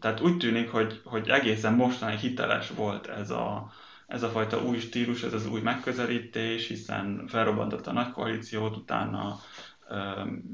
Tehát 0.00 0.20
úgy 0.22 0.36
tűnik, 0.36 0.70
hogy, 0.70 1.00
hogy 1.04 1.28
egészen 1.28 1.74
mostanáig 1.74 2.18
hiteles 2.18 2.70
volt 2.70 3.06
ez 3.06 3.30
a, 3.30 3.72
ez 4.06 4.22
a 4.22 4.28
fajta 4.28 4.62
új 4.62 4.78
stílus, 4.78 5.22
ez 5.22 5.32
az 5.32 5.46
új 5.46 5.60
megközelítés, 5.60 6.66
hiszen 6.66 7.24
felrobbantott 7.28 7.86
a 7.86 7.92
nagy 7.92 8.10
koalíciót, 8.10 8.76
utána 8.76 9.40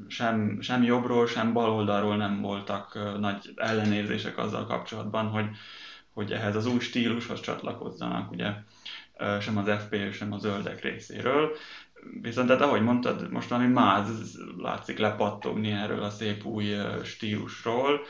sem, 0.09 0.59
sem 0.61 0.83
jobbról, 0.83 1.27
sem 1.27 1.53
baloldalról 1.53 2.17
nem 2.17 2.41
voltak 2.41 3.19
nagy 3.19 3.53
ellenérzések 3.57 4.39
azzal 4.39 4.67
kapcsolatban, 4.67 5.27
hogy, 5.27 5.47
hogy 6.13 6.33
ehhez 6.33 6.57
az 6.57 6.67
új 6.67 6.79
stílushoz 6.79 7.41
csatlakozzanak, 7.41 8.31
ugye 8.31 8.53
sem 9.41 9.57
az 9.57 9.69
FP, 9.69 10.13
sem 10.13 10.33
a 10.33 10.39
zöldek 10.39 10.83
részéről. 10.83 11.57
Viszont 12.21 12.47
tehát 12.47 12.63
ahogy 12.63 12.83
mondtad, 12.83 13.31
most 13.31 13.49
valami 13.49 13.73
máz 13.73 14.39
látszik 14.59 14.99
lepattogni 14.99 15.71
erről 15.71 16.03
a 16.03 16.11
szép 16.11 16.45
új 16.45 16.75
stílusról. 17.05 18.01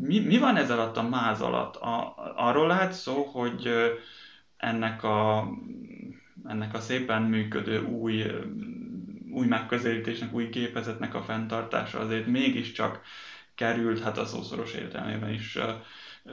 Mi, 0.00 0.18
mi 0.18 0.38
van 0.38 0.56
ez 0.56 0.70
alatt 0.70 0.96
a 0.96 1.08
máz 1.08 1.40
alatt? 1.40 1.76
A, 1.76 2.14
arról 2.36 2.66
lehet 2.66 2.92
szó, 2.92 3.22
hogy 3.22 3.68
ennek 4.56 5.02
a, 5.02 5.48
ennek 6.46 6.74
a 6.74 6.80
szépen 6.80 7.22
működő 7.22 7.82
új 7.84 8.24
új 9.30 9.46
megközelítésnek, 9.46 10.32
új 10.32 10.46
gépezetnek 10.46 11.14
a 11.14 11.22
fenntartása 11.22 11.98
azért 11.98 12.26
mégiscsak 12.26 13.00
került, 13.54 14.02
hát 14.02 14.18
a 14.18 14.26
szószoros 14.26 14.72
értelmében 14.72 15.32
is 15.32 15.58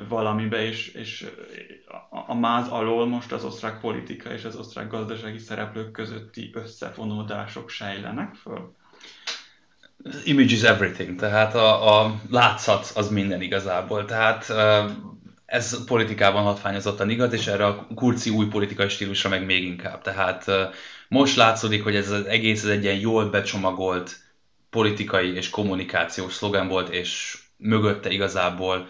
valamibe, 0.10 0.66
és, 0.66 0.88
és 0.88 1.26
a, 2.28 2.34
máz 2.34 2.68
alól 2.68 3.08
most 3.08 3.32
az 3.32 3.44
osztrák 3.44 3.80
politika 3.80 4.30
és 4.30 4.44
az 4.44 4.56
osztrák 4.56 4.88
gazdasági 4.88 5.38
szereplők 5.38 5.92
közötti 5.92 6.52
összefonódások 6.54 7.70
sejlenek 7.70 8.36
föl? 8.36 8.76
Image 10.24 10.54
is 10.54 10.64
everything, 10.64 11.20
tehát 11.20 11.56
a, 11.56 12.02
a 12.02 12.22
látszat 12.30 12.92
az 12.96 13.10
minden 13.10 13.42
igazából, 13.42 14.06
tehát 14.06 14.54
ez 15.46 15.84
politikában 15.86 16.44
hatványozottan 16.44 17.10
igaz, 17.10 17.34
és 17.34 17.48
erre 17.48 17.66
a 17.66 17.88
kurci 17.96 18.30
új 18.30 18.46
politikai 18.46 18.90
stílusra 18.90 19.30
meg 19.30 19.46
még 19.46 19.64
inkább. 19.64 20.02
Tehát 20.02 20.46
most 21.08 21.36
látszódik, 21.36 21.84
hogy 21.84 21.96
ez 21.96 22.12
az 22.12 22.26
egész 22.26 22.64
ez 22.64 22.70
egy 22.70 22.84
ilyen 22.84 23.00
jól 23.00 23.30
becsomagolt 23.30 24.18
politikai 24.70 25.36
és 25.36 25.50
kommunikációs 25.50 26.34
szlogen 26.34 26.68
volt, 26.68 26.90
és 26.90 27.38
mögötte 27.58 28.10
igazából 28.10 28.88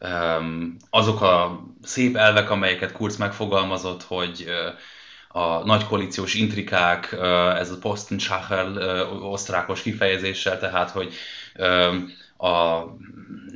um, 0.00 0.76
azok 0.90 1.20
a 1.20 1.64
szép 1.82 2.16
elvek, 2.16 2.50
amelyeket 2.50 2.92
Kurz 2.92 3.16
megfogalmazott, 3.16 4.02
hogy 4.02 4.44
uh, 4.46 5.42
a 5.42 5.64
nagy 5.64 5.86
koalíciós 5.86 6.34
intrikák, 6.34 7.08
uh, 7.12 7.58
ez 7.58 7.70
a 7.70 7.78
Postenschacher 7.78 8.66
uh, 8.66 9.32
osztrákos 9.32 9.82
kifejezéssel, 9.82 10.58
tehát 10.58 10.90
hogy 10.90 11.14
um, 11.58 12.12
a 12.48 12.84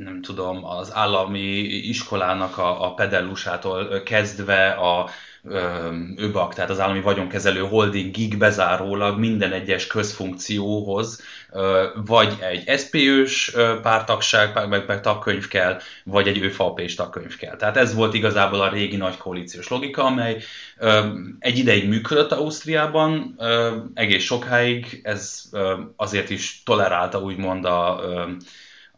nem 0.05 0.23
tudom, 0.23 0.65
az 0.65 0.95
állami 0.95 1.59
iskolának 1.67 2.59
a, 2.59 2.85
a 2.85 2.95
pedellusától 2.95 4.03
kezdve 4.03 4.69
a 4.71 5.11
ÖBAK, 6.17 6.55
tehát 6.55 6.71
az 6.71 6.81
állami 6.81 7.01
vagyonkezelő 7.01 7.61
holdingig 7.61 8.39
bezárólag 8.39 9.19
minden 9.19 9.53
egyes 9.53 9.87
közfunkcióhoz 9.87 11.23
vagy 12.05 12.37
egy 12.41 12.79
SPÖ-s 12.79 13.57
pártagság, 13.83 14.69
meg, 14.69 14.87
meg 14.87 15.01
tagkönyv 15.01 15.49
kell, 15.49 15.81
vagy 16.05 16.29
egy 16.29 16.39
ÖFAP-s 16.39 16.95
tagkönyv 16.95 17.37
kell. 17.37 17.57
Tehát 17.57 17.77
ez 17.77 17.95
volt 17.95 18.15
igazából 18.15 18.61
a 18.61 18.71
régi 18.71 18.97
nagy 18.97 19.17
koalíciós 19.17 19.69
logika, 19.69 20.05
amely 20.05 20.43
egy 21.39 21.59
ideig 21.59 21.89
működött 21.89 22.33
Ausztriában, 22.33 23.41
egész 23.95 24.25
sokáig, 24.25 25.01
ez 25.03 25.43
azért 25.97 26.31
is 26.31 26.63
tolerálta 26.65 27.21
úgymond 27.21 27.65
a 27.65 28.01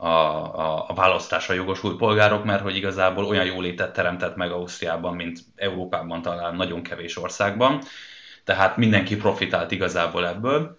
a, 0.02 0.06
a, 0.06 0.84
a 0.88 0.94
választásra 0.94 1.54
jogosult 1.54 1.96
polgárok, 1.96 2.44
mert 2.44 2.62
hogy 2.62 2.76
igazából 2.76 3.24
olyan 3.24 3.44
jólétet 3.44 3.92
teremtett 3.92 4.36
meg 4.36 4.50
Ausztriában, 4.50 5.14
mint 5.14 5.38
Európában 5.56 6.22
talán 6.22 6.56
nagyon 6.56 6.82
kevés 6.82 7.16
országban. 7.16 7.82
Tehát 8.44 8.76
mindenki 8.76 9.16
profitált 9.16 9.70
igazából 9.70 10.26
ebből. 10.26 10.78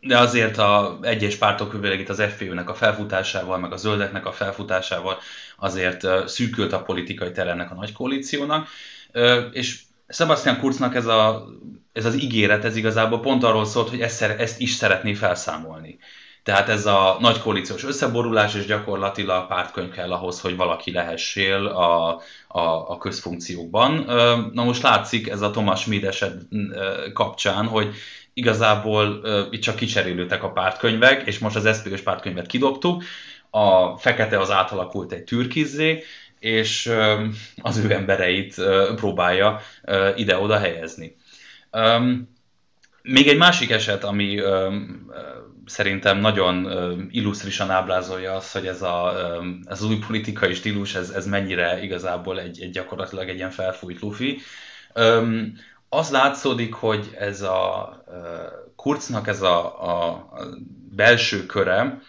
De 0.00 0.18
azért 0.18 0.58
a 0.58 0.98
egyes 1.02 1.36
pártok, 1.36 1.70
főleg 1.70 2.00
itt 2.00 2.08
az 2.08 2.22
FPÖ-nek 2.22 2.68
a 2.68 2.74
felfutásával, 2.74 3.58
meg 3.58 3.72
a 3.72 3.76
zöldeknek 3.76 4.26
a 4.26 4.32
felfutásával 4.32 5.18
azért 5.56 6.28
szűkült 6.28 6.72
a 6.72 6.82
politikai 6.82 7.32
terennek 7.32 7.70
a 7.70 7.74
nagy 7.74 7.92
koalíciónak. 7.92 8.68
És 9.52 9.80
Sebastian 10.08 10.58
Kurznak 10.58 10.94
ez, 10.94 11.06
a, 11.06 11.48
ez 11.92 12.04
az 12.04 12.14
ígéret, 12.14 12.64
ez 12.64 12.76
igazából 12.76 13.20
pont 13.20 13.44
arról 13.44 13.64
szólt, 13.64 13.88
hogy 13.88 14.00
ezt, 14.00 14.22
ezt 14.22 14.60
is 14.60 14.72
szeretné 14.72 15.14
felszámolni. 15.14 15.98
Tehát 16.42 16.68
ez 16.68 16.86
a 16.86 17.16
nagy 17.20 17.38
koalíciós 17.38 17.84
összeborulás, 17.84 18.54
és 18.54 18.66
gyakorlatilag 18.66 19.46
pártkönyv 19.46 19.90
kell 19.90 20.12
ahhoz, 20.12 20.40
hogy 20.40 20.56
valaki 20.56 20.92
lehessél 20.92 21.66
a, 21.66 22.08
a, 22.48 22.60
a 22.90 22.98
közfunkciókban. 22.98 23.92
Na 24.52 24.64
most 24.64 24.82
látszik 24.82 25.28
ez 25.28 25.40
a 25.40 25.50
Thomas 25.50 25.80
Schmid 25.80 26.04
eset 26.04 26.42
kapcsán, 27.12 27.66
hogy 27.66 27.94
igazából 28.34 29.20
itt 29.50 29.62
csak 29.62 29.76
kicserélődtek 29.76 30.42
a 30.42 30.52
pártkönyvek, 30.52 31.26
és 31.26 31.38
most 31.38 31.56
az 31.56 31.76
SZP-s 31.76 32.00
pártkönyvet 32.00 32.46
kidobtuk, 32.46 33.04
a 33.50 33.96
fekete 33.96 34.38
az 34.38 34.50
átalakult 34.50 35.12
egy 35.12 35.24
türkizzé, 35.24 36.02
és 36.38 36.92
az 37.62 37.76
ő 37.76 37.92
embereit 37.92 38.54
próbálja 38.94 39.60
ide-oda 40.16 40.58
helyezni. 40.58 41.16
Még 43.02 43.28
egy 43.28 43.36
másik 43.36 43.70
eset, 43.70 44.04
ami 44.04 44.40
szerintem 45.72 46.18
nagyon 46.18 46.66
illusztrisan 47.10 47.70
ábrázolja 47.70 48.34
azt, 48.34 48.52
hogy 48.52 48.66
ez, 48.66 48.82
a, 48.82 49.12
ez 49.64 49.82
az 49.82 49.88
új 49.88 49.98
politikai 50.06 50.54
stílus, 50.54 50.94
ez, 50.94 51.10
ez 51.10 51.26
mennyire 51.26 51.82
igazából 51.82 52.40
egy, 52.40 52.62
egy 52.62 52.70
gyakorlatilag 52.70 53.28
egy 53.28 53.36
ilyen 53.36 53.50
felfújt 53.50 54.00
lufi. 54.00 54.38
Az 55.88 56.10
látszódik, 56.10 56.74
hogy 56.74 57.10
ez 57.18 57.42
a 57.42 57.90
Kurznak 58.76 59.26
ez 59.26 59.42
a, 59.42 59.82
a 59.82 60.28
belső 60.96 61.46
köre, 61.46 62.00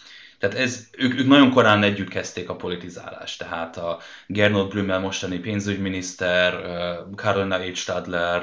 tehát 0.44 0.58
ez, 0.58 0.88
ők, 0.98 1.20
ők 1.20 1.28
nagyon 1.28 1.52
korán 1.52 1.84
együtt 1.84 2.08
kezdték 2.08 2.50
a 2.50 2.56
politizálást, 2.56 3.40
tehát 3.40 3.78
a 3.78 4.00
Gernot 4.28 4.70
Blümel 4.70 5.00
mostani 5.00 5.38
pénzügyminiszter, 5.38 6.54
Karolina 7.16 7.58
H. 7.58 7.74
Stadler, 7.74 8.42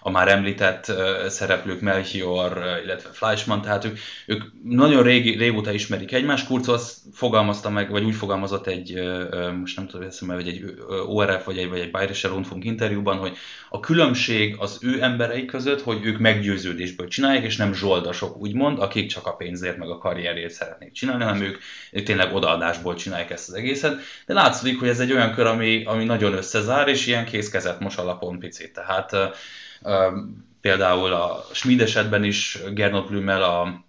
a 0.00 0.10
már 0.10 0.28
említett 0.28 0.92
szereplők 1.28 1.80
Melchior, 1.80 2.62
illetve 2.84 3.08
Fleischmann, 3.12 3.60
tehát 3.60 3.84
ők, 3.84 3.98
ők 4.26 4.42
nagyon 4.62 5.02
régi, 5.02 5.36
régóta 5.36 5.72
ismerik 5.72 6.12
egymást. 6.12 6.46
Kurz 6.46 6.68
azt 6.68 6.98
fogalmazta 7.12 7.70
meg, 7.70 7.90
vagy 7.90 8.04
úgy 8.04 8.14
fogalmazott 8.14 8.66
egy, 8.66 9.02
most 9.60 9.76
nem 9.76 9.86
tudom, 9.86 10.08
hogy 10.28 10.48
egy 10.48 10.64
ORF 11.06 11.44
vagy 11.44 11.58
egy, 11.58 11.68
vagy 11.68 11.80
egy 11.80 11.90
Bayerische 11.90 12.28
Rundfunk 12.28 12.64
interjúban, 12.64 13.16
hogy 13.16 13.36
a 13.70 13.80
különbség 13.80 14.56
az 14.58 14.78
ő 14.82 15.02
emberei 15.02 15.44
között, 15.44 15.82
hogy 15.82 16.04
ők 16.04 16.18
meggyőződésből 16.18 17.08
csinálják, 17.08 17.44
és 17.44 17.56
nem 17.56 17.74
zsoldasok, 17.74 18.36
úgymond, 18.36 18.78
akik 18.78 19.08
csak 19.08 19.26
a 19.26 19.36
pénzért, 19.36 19.76
meg 19.76 19.90
a 19.90 19.98
karrierért 19.98 20.52
szeretnék 20.52 20.85
csinálni, 20.92 21.24
hanem 21.24 21.42
ők, 21.42 21.58
tényleg 22.04 22.34
odaadásból 22.34 22.94
csinálják 22.94 23.30
ezt 23.30 23.48
az 23.48 23.54
egészet. 23.54 24.00
De 24.26 24.34
látszik, 24.34 24.78
hogy 24.78 24.88
ez 24.88 25.00
egy 25.00 25.12
olyan 25.12 25.34
kör, 25.34 25.46
ami, 25.46 25.84
ami 25.84 26.04
nagyon 26.04 26.32
összezár, 26.32 26.88
és 26.88 27.06
ilyen 27.06 27.24
kézkezet 27.24 27.80
most 27.80 27.98
alapon 27.98 28.38
picit. 28.38 28.72
Tehát 28.72 29.12
uh, 29.12 30.12
például 30.60 31.12
a 31.12 31.44
Schmid 31.52 31.80
esetben 31.80 32.24
is 32.24 32.58
Gernot 32.74 33.08
Blümel 33.08 33.42
a 33.42 33.84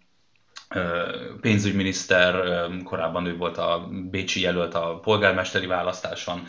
pénzügyminiszter, 1.41 2.43
korábban 2.83 3.25
ő 3.25 3.35
volt 3.35 3.57
a 3.57 3.89
Bécsi 4.11 4.41
jelölt 4.41 4.73
a 4.73 4.99
polgármesteri 4.99 5.65
választáson, 5.65 6.47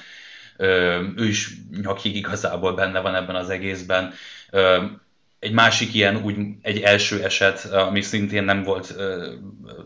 ő 1.17 1.25
is 1.27 1.51
nyakig 1.83 2.17
igazából 2.17 2.75
benne 2.75 3.01
van 3.01 3.15
ebben 3.15 3.37
az 3.37 3.51
egészben. 3.51 4.13
Egy 5.39 5.53
másik 5.53 5.95
ilyen, 5.95 6.17
úgy 6.17 6.37
egy 6.63 6.81
első 6.81 7.23
eset, 7.23 7.65
ami 7.65 8.01
szintén 8.01 8.45
nem 8.45 8.63
volt, 8.63 8.95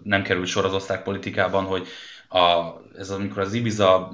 nem 0.02 0.22
került 0.22 0.46
sor 0.46 0.64
az 0.64 0.74
osztálypolitikában, 0.74 1.64
hogy 1.64 1.86
a, 2.28 2.72
ez 2.98 3.10
amikor 3.10 3.42
az 3.42 3.52
Ibiza 3.52 4.12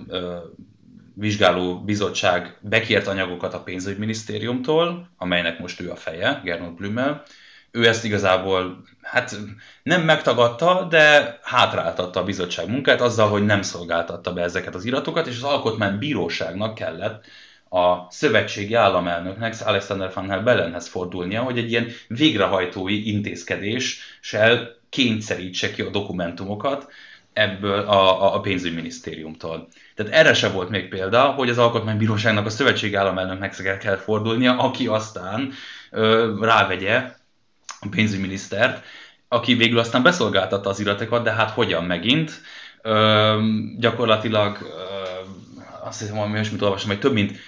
vizsgáló 1.14 1.80
bizottság 1.84 2.58
bekért 2.60 3.06
anyagokat 3.06 3.54
a 3.54 3.62
pénzügyminisztériumtól, 3.62 5.10
amelynek 5.16 5.58
most 5.58 5.80
ő 5.80 5.90
a 5.90 5.96
feje, 5.96 6.40
Gernot 6.44 6.74
Blümel, 6.74 7.22
ő 7.70 7.86
ezt 7.86 8.04
igazából 8.04 8.84
hát 9.02 9.36
nem 9.82 10.02
megtagadta, 10.02 10.86
de 10.90 11.38
hátráltatta 11.42 12.20
a 12.20 12.24
bizottság 12.24 12.68
munkát 12.68 13.00
azzal, 13.00 13.28
hogy 13.28 13.44
nem 13.44 13.62
szolgáltatta 13.62 14.32
be 14.32 14.42
ezeket 14.42 14.74
az 14.74 14.84
iratokat, 14.84 15.26
és 15.26 15.36
az 15.36 15.42
alkotmánybíróságnak 15.42 16.74
kellett 16.74 17.24
a 17.70 18.10
szövetségi 18.10 18.74
államelnöknek, 18.74 19.54
Alexander 19.64 20.10
Van 20.14 20.30
Hel 20.30 20.42
Bellenhez 20.42 20.88
fordulnia, 20.88 21.42
hogy 21.42 21.58
egy 21.58 21.70
ilyen 21.70 21.88
végrehajtói 22.08 23.08
intézkedéssel 23.08 24.76
kényszerítse 24.88 25.70
ki 25.70 25.82
a 25.82 25.90
dokumentumokat 25.90 26.92
ebből 27.32 27.78
a, 27.80 28.34
a, 28.34 28.40
pénzügyminisztériumtól. 28.40 29.68
Tehát 29.94 30.12
erre 30.12 30.34
se 30.34 30.48
volt 30.48 30.68
még 30.68 30.88
példa, 30.88 31.22
hogy 31.22 31.50
az 31.50 31.58
alkotmánybíróságnak 31.58 32.46
a 32.46 32.50
szövetségi 32.50 32.94
államelnöknek 32.94 33.78
kell 33.78 33.96
fordulnia, 33.96 34.58
aki 34.58 34.86
aztán 34.86 35.52
ö, 35.90 36.34
rávegye 36.40 36.96
a 37.80 37.88
pénzügyminisztert, 37.90 38.84
aki 39.28 39.54
végül 39.54 39.78
aztán 39.78 40.02
beszolgáltatta 40.02 40.68
az 40.68 40.80
iratokat, 40.80 41.22
de 41.22 41.32
hát 41.32 41.50
hogyan 41.50 41.84
megint? 41.84 42.40
Ö, 42.82 43.38
gyakorlatilag 43.78 44.58
ö, 44.60 44.66
azt 45.84 46.00
hiszem, 46.00 46.16
hogy 46.16 46.32
olyasmit 46.32 46.62
olvasom, 46.62 46.88
hogy 46.88 46.98
több 46.98 47.12
mint 47.12 47.38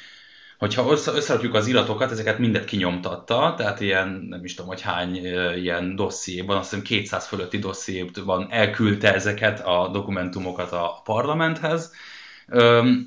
hogyha 0.61 0.91
összerakjuk 0.91 1.55
az 1.55 1.67
iratokat, 1.67 2.11
ezeket 2.11 2.39
mindet 2.39 2.65
kinyomtatta, 2.65 3.55
tehát 3.57 3.81
ilyen, 3.81 4.27
nem 4.29 4.45
is 4.45 4.55
tudom, 4.55 4.71
hogy 4.71 4.81
hány 4.81 5.15
ilyen 5.57 5.97
dossziéban, 5.97 6.57
azt 6.57 6.71
hiszem 6.71 6.85
200 6.85 7.27
fölötti 7.27 7.59
dossziéban 7.59 8.47
elküldte 8.51 9.15
ezeket 9.15 9.61
a 9.67 9.89
dokumentumokat 9.93 10.73
a 10.73 11.01
parlamenthez, 11.05 11.93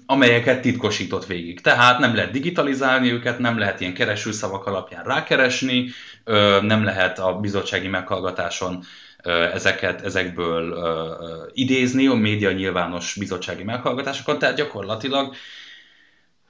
amelyeket 0.06 0.62
titkosított 0.62 1.26
végig. 1.26 1.62
Tehát 1.62 2.00
nem 2.00 2.16
lehet 2.16 2.32
digitalizálni 2.32 3.12
őket, 3.12 3.40
nem 3.40 3.58
lehet 3.58 3.80
ilyen 3.80 3.94
keresőszavak 3.94 4.66
alapján 4.66 5.04
rákeresni, 5.04 5.90
nem 6.62 6.84
lehet 6.84 7.20
a 7.20 7.40
bizottsági 7.40 7.88
meghallgatáson 7.88 8.84
ezeket, 9.54 10.02
ezekből 10.02 10.78
idézni, 11.54 12.08
a 12.08 12.14
média 12.14 12.52
nyilvános 12.52 13.16
bizottsági 13.20 13.64
meghallgatásokon, 13.64 14.40
tehát 14.40 14.56
gyakorlatilag 14.56 15.36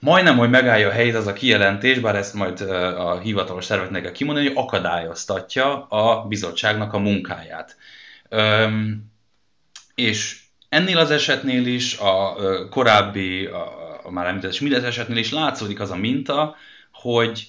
majdnem, 0.03 0.37
hogy 0.37 0.49
megállja 0.49 0.87
a 0.87 0.91
helyét 0.91 1.15
az 1.15 1.27
a 1.27 1.33
kijelentés, 1.33 1.99
bár 1.99 2.15
ezt 2.15 2.33
majd 2.33 2.61
a 2.97 3.19
hivatalos 3.19 3.65
szerveknek 3.65 4.01
kell 4.01 4.11
kimondani, 4.11 4.47
hogy 4.47 4.57
akadályoztatja 4.57 5.85
a 5.85 6.27
bizottságnak 6.27 6.93
a 6.93 6.99
munkáját. 6.99 7.77
És 9.95 10.43
Ennél 10.73 10.97
az 10.97 11.11
esetnél 11.11 11.65
is, 11.65 11.97
a 11.97 12.35
korábbi, 12.69 13.45
a, 13.45 13.99
a 14.03 14.11
már 14.11 14.25
említett 14.25 14.53
Schmidt 14.53 14.83
esetnél 14.83 15.17
is 15.17 15.31
látszódik 15.31 15.79
az 15.79 15.91
a 15.91 15.95
minta, 15.95 16.55
hogy 16.93 17.47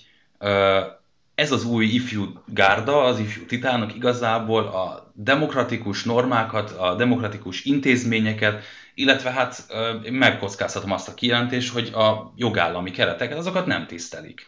ez 1.34 1.52
az 1.52 1.64
új 1.64 1.84
ifjú 1.84 2.42
gárda, 2.46 3.02
az 3.02 3.18
ifjú 3.18 3.46
titánok 3.46 3.94
igazából 3.94 4.66
a 4.66 5.03
demokratikus 5.14 6.04
normákat, 6.04 6.70
a 6.70 6.94
demokratikus 6.94 7.64
intézményeket, 7.64 8.62
illetve 8.94 9.30
hát 9.30 9.66
megkockáztatom 10.10 10.92
azt 10.92 11.08
a 11.08 11.14
kijelentést, 11.14 11.72
hogy 11.72 11.90
a 11.94 12.32
jogállami 12.36 12.90
kereteket, 12.90 13.38
azokat 13.38 13.66
nem 13.66 13.86
tisztelik. 13.86 14.46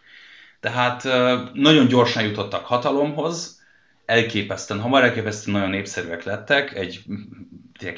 Tehát 0.61 1.05
nagyon 1.53 1.87
gyorsan 1.87 2.23
jutottak 2.23 2.65
hatalomhoz, 2.65 3.63
elképesztően, 4.07 4.81
hamar 4.81 5.03
elképesztően 5.03 5.57
nagyon 5.57 5.71
népszerűek 5.71 6.25
lettek, 6.25 6.75
egy 6.75 7.05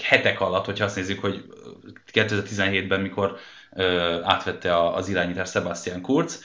hetek 0.02 0.40
alatt, 0.40 0.64
hogyha 0.64 0.84
azt 0.84 0.96
nézzük, 0.96 1.20
hogy 1.20 1.44
2017-ben, 2.12 3.00
mikor 3.00 3.36
ö, 3.72 4.18
átvette 4.22 4.86
az 4.88 5.08
irányítás 5.08 5.50
Sebastian 5.50 6.00
Kurz, 6.00 6.42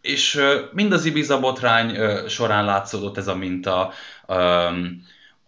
és 0.00 0.34
ö, 0.34 0.60
mind 0.72 0.92
az 0.92 1.04
Ibiza 1.04 1.40
botrány 1.40 1.94
ö, 1.96 2.28
során 2.28 2.64
látszódott 2.64 3.16
ez 3.16 3.28
a 3.28 3.34
minta, 3.34 3.92
ö, 4.26 4.68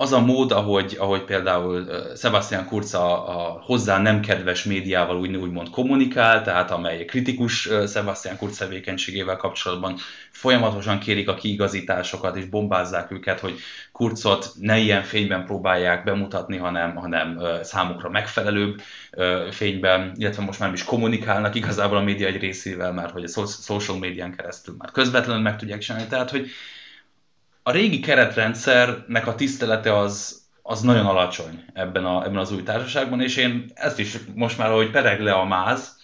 az 0.03 0.13
a 0.13 0.21
mód, 0.21 0.51
ahogy, 0.51 0.97
ahogy 0.99 1.25
például 1.25 1.87
Sebastian 2.17 2.67
Kurz 2.67 2.95
a, 2.95 3.39
a 3.39 3.61
hozzá 3.65 3.99
nem 3.99 4.21
kedves 4.21 4.65
médiával 4.65 5.19
úgy, 5.19 5.37
úgymond 5.37 5.71
kommunikál, 5.71 6.43
tehát 6.43 6.71
amely 6.71 7.05
kritikus 7.05 7.69
Sebastian 7.87 8.37
Kurz 8.37 8.57
tevékenységével 8.57 9.37
kapcsolatban 9.37 9.99
folyamatosan 10.31 10.99
kérik 10.99 11.29
a 11.29 11.35
kiigazításokat 11.35 12.37
és 12.37 12.45
bombázzák 12.45 13.11
őket, 13.11 13.41
hogy 13.41 13.59
Kurzot 13.93 14.53
ne 14.61 14.79
ilyen 14.79 15.03
fényben 15.03 15.45
próbálják 15.45 16.05
bemutatni, 16.05 16.57
hanem, 16.57 16.95
hanem 16.95 17.39
számukra 17.63 18.11
megfelelőbb 18.11 18.81
fényben, 19.51 20.13
illetve 20.17 20.43
most 20.45 20.61
már 20.61 20.73
is 20.73 20.85
kommunikálnak 20.85 21.55
igazából 21.55 21.97
a 21.97 22.03
média 22.03 22.27
egy 22.27 22.41
részével, 22.41 22.93
mert 22.93 23.11
hogy 23.11 23.25
a 23.25 23.47
social 23.47 23.99
médián 23.99 24.37
keresztül 24.37 24.75
már 24.79 24.91
közvetlenül 24.91 25.43
meg 25.43 25.57
tudják 25.57 25.81
csinálni. 25.81 26.09
Tehát, 26.09 26.31
hogy 26.31 26.51
a 27.63 27.71
régi 27.71 28.01
keretrendszernek 28.01 29.27
a 29.27 29.35
tisztelete 29.35 29.99
az, 29.99 30.43
az 30.63 30.81
nagyon 30.81 31.07
alacsony 31.07 31.65
ebben, 31.73 32.05
a, 32.05 32.25
ebben 32.25 32.39
az 32.39 32.53
új 32.53 32.63
társaságban, 32.63 33.21
és 33.21 33.37
én 33.37 33.71
ezt 33.75 33.99
is 33.99 34.17
most 34.35 34.59
már, 34.59 34.71
hogy 34.71 34.91
pereg 34.91 35.21
le 35.21 35.33
a 35.33 35.45
máz, 35.45 36.01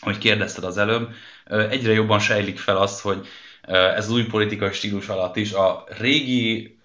hogy 0.00 0.18
kérdezted 0.18 0.64
az 0.64 0.78
előbb, 0.78 1.10
egyre 1.44 1.92
jobban 1.92 2.18
sejlik 2.18 2.58
fel 2.58 2.76
azt, 2.76 3.00
hogy 3.00 3.26
ez 3.68 4.04
az 4.04 4.10
új 4.10 4.26
politikai 4.26 4.72
stílus 4.72 5.08
alatt 5.08 5.36
is 5.36 5.52
a 5.52 5.84
régi 5.98 6.78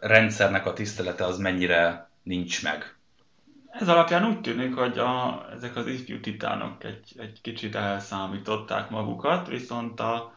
rendszernek 0.00 0.66
a 0.66 0.72
tisztelete 0.72 1.24
az 1.24 1.38
mennyire 1.38 2.10
nincs 2.22 2.62
meg. 2.62 2.96
Ez 3.70 3.88
alapján 3.88 4.26
úgy 4.26 4.40
tűnik, 4.40 4.74
hogy 4.74 4.98
a, 4.98 5.46
ezek 5.52 5.76
az 5.76 5.86
ifjú 5.86 6.20
titánok 6.20 6.84
egy, 6.84 7.14
egy 7.16 7.40
kicsit 7.40 7.74
elszámították 7.74 8.90
magukat, 8.90 9.48
viszont 9.48 10.00
a, 10.00 10.32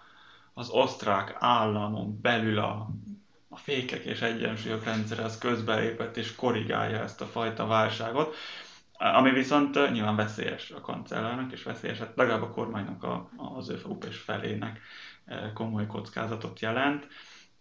az 0.54 0.70
osztrák 0.70 1.36
államon 1.40 2.20
belül 2.22 2.60
a, 2.60 2.88
a 3.54 3.58
fékek 3.58 4.04
és 4.04 4.22
egyensúlyok 4.22 4.84
rendszere 4.84 5.24
az 5.24 5.38
közbelépett 5.38 6.18
és 6.18 6.36
korrigálja 6.36 7.00
ezt 7.00 7.22
a 7.22 7.26
fajta 7.26 7.66
válságot, 7.68 8.36
ami 8.92 9.32
viszont 9.32 9.92
nyilván 9.92 10.16
veszélyes 10.16 10.72
a 10.72 10.82
kancellárnak, 10.82 11.52
és 11.52 11.64
veszélyes 11.64 11.98
hát 11.98 12.16
legalább 12.16 12.42
a 12.42 12.50
kormánynak 12.50 13.04
a, 13.04 13.30
az 13.56 13.70
ÖFUP 13.70 14.04
és 14.04 14.18
felének 14.18 14.80
komoly 15.54 15.88
kockázatot 15.88 16.60
jelent. 16.60 17.08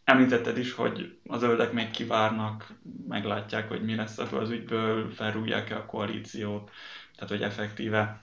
Említetted 0.04 0.58
is, 0.58 0.72
hogy 0.72 1.18
a 1.26 1.36
zöldek 1.38 1.72
még 1.72 1.90
kivárnak, 1.90 2.72
meglátják, 3.08 3.68
hogy 3.68 3.84
mi 3.84 3.94
lesz 3.94 4.18
ebből 4.18 4.40
az 4.40 4.50
ügyből, 4.50 5.10
felrúgják-e 5.10 5.76
a 5.76 5.86
koalíciót, 5.86 6.70
tehát 7.14 7.30
hogy 7.30 7.42
effektíve 7.42 8.20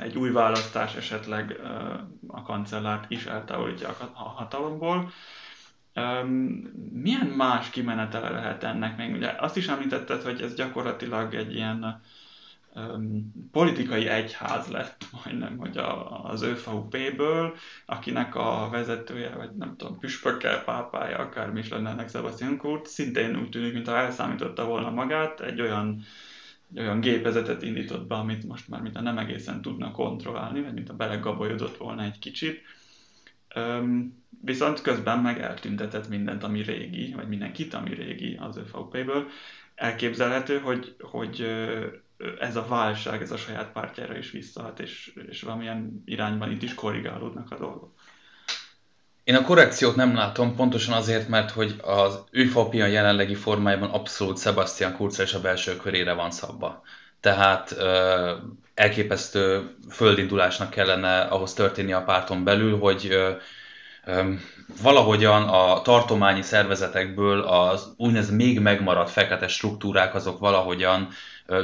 egy 0.00 0.16
új 0.16 0.30
választás 0.30 0.94
esetleg 0.94 1.60
a 2.26 2.42
kancellárt 2.42 3.10
is 3.10 3.24
eltávolítja 3.26 3.88
a 4.14 4.22
hatalomból. 4.22 5.12
Milyen 6.92 7.26
más 7.36 7.70
kimenetele 7.70 8.30
lehet 8.30 8.64
ennek 8.64 8.96
még? 8.96 9.14
Ugye 9.14 9.34
azt 9.38 9.56
is 9.56 9.68
említetted, 9.68 10.22
hogy 10.22 10.40
ez 10.40 10.54
gyakorlatilag 10.54 11.34
egy 11.34 11.54
ilyen 11.54 12.02
politikai 13.52 14.06
egyház 14.06 14.68
lett 14.68 15.04
majdnem, 15.24 15.56
hogy 15.56 15.76
a, 15.76 16.24
az 16.24 16.42
ÖVP-ből, 16.42 17.54
akinek 17.86 18.34
a 18.34 18.68
vezetője, 18.70 19.34
vagy 19.36 19.50
nem 19.50 19.76
tudom, 19.76 19.98
püspökkel, 19.98 20.64
pápája, 20.64 21.18
akármi 21.18 21.58
is 21.58 21.68
lenne 21.68 21.90
ennek 21.90 22.10
Sebastian 22.10 22.56
Kurz, 22.56 22.90
szintén 22.90 23.36
úgy 23.36 23.48
tűnik, 23.48 23.72
mintha 23.72 23.96
elszámította 23.96 24.64
volna 24.64 24.90
magát, 24.90 25.40
egy 25.40 25.60
olyan, 25.60 26.02
egy 26.74 26.80
olyan 26.80 27.00
gépezetet 27.00 27.62
indított 27.62 28.06
be, 28.06 28.14
amit 28.14 28.46
most 28.46 28.68
már 28.68 28.80
mintha 28.80 29.02
nem 29.02 29.18
egészen 29.18 29.62
tudna 29.62 29.90
kontrollálni, 29.90 30.62
vagy 30.62 30.74
mintha 30.74 30.94
belegabolyodott 30.94 31.76
volna 31.76 32.02
egy 32.02 32.18
kicsit. 32.18 32.60
Viszont 34.44 34.80
közben 34.80 35.18
meg 35.18 35.40
eltüntetett 35.40 36.08
mindent, 36.08 36.42
ami 36.42 36.62
régi, 36.62 37.12
vagy 37.16 37.28
mindenkit, 37.28 37.74
ami 37.74 37.94
régi 37.94 38.36
az 38.40 38.56
ÖVP-ből. 38.56 39.26
Elképzelhető, 39.74 40.58
hogy, 40.58 40.96
hogy 41.00 41.46
ez 42.40 42.56
a 42.56 42.66
válság, 42.68 43.22
ez 43.22 43.30
a 43.30 43.36
saját 43.36 43.72
pártjára 43.72 44.18
is 44.18 44.30
visszahat, 44.30 44.80
és, 44.80 45.12
és 45.28 45.42
valamilyen 45.42 46.02
irányban 46.04 46.50
itt 46.50 46.62
is 46.62 46.74
korrigálódnak 46.74 47.50
a 47.50 47.58
dolgok. 47.58 47.92
Én 49.24 49.34
a 49.34 49.42
korrekciót 49.42 49.96
nem 49.96 50.14
látom, 50.14 50.54
pontosan 50.54 50.94
azért, 50.94 51.28
mert 51.28 51.50
hogy 51.50 51.74
az 51.82 52.24
ÖVP 52.30 52.74
a 52.74 52.86
jelenlegi 52.86 53.34
formájában 53.34 53.90
abszolút 53.90 54.38
Sebastian 54.38 54.92
Kurz 54.92 55.20
és 55.20 55.34
a 55.34 55.40
belső 55.40 55.76
körére 55.76 56.12
van 56.12 56.30
szabva. 56.30 56.82
Tehát 57.26 57.76
elképesztő 58.74 59.74
földindulásnak 59.90 60.70
kellene 60.70 61.20
ahhoz 61.20 61.52
történni 61.52 61.92
a 61.92 62.02
párton 62.02 62.44
belül, 62.44 62.78
hogy 62.78 63.16
valahogyan 64.82 65.42
a 65.42 65.82
tartományi 65.82 66.42
szervezetekből 66.42 67.40
az 67.40 67.94
úgynevezett 67.96 68.36
még 68.36 68.60
megmaradt 68.60 69.10
fekete 69.10 69.48
struktúrák 69.48 70.14
azok 70.14 70.38
valahogyan 70.38 71.08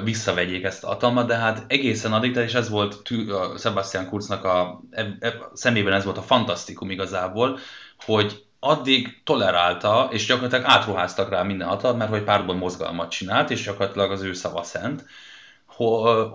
visszavegyék 0.05 0.64
ezt 0.64 0.85
a 0.85 0.87
hatalmat, 0.87 1.27
de 1.27 1.37
hát 1.37 1.64
egészen 1.66 2.12
addig, 2.12 2.37
és 2.37 2.55
ez 2.55 2.68
volt 2.68 3.03
a 3.29 3.59
Sebastian 3.59 4.09
Kurznak 4.09 4.44
a, 4.44 4.81
e, 4.90 5.16
e, 5.20 5.35
szemében 5.53 5.92
ez 5.92 6.05
volt 6.05 6.18
a 6.18 6.22
fantasztikum 6.22 6.90
igazából, 6.90 7.59
hogy 8.05 8.44
addig 8.61 9.20
tolerálta, 9.25 10.09
és 10.11 10.27
gyakorlatilag 10.27 10.64
átruháztak 10.64 11.31
rá 11.31 11.42
minden 11.42 11.68
hatalmat, 11.68 11.98
mert 11.98 12.11
hogy 12.11 12.22
párban 12.22 12.57
mozgalmat 12.57 13.11
csinált, 13.11 13.51
és 13.51 13.64
gyakorlatilag 13.64 14.11
az 14.11 14.22
ő 14.22 14.33
szava 14.33 14.62
szent, 14.62 15.05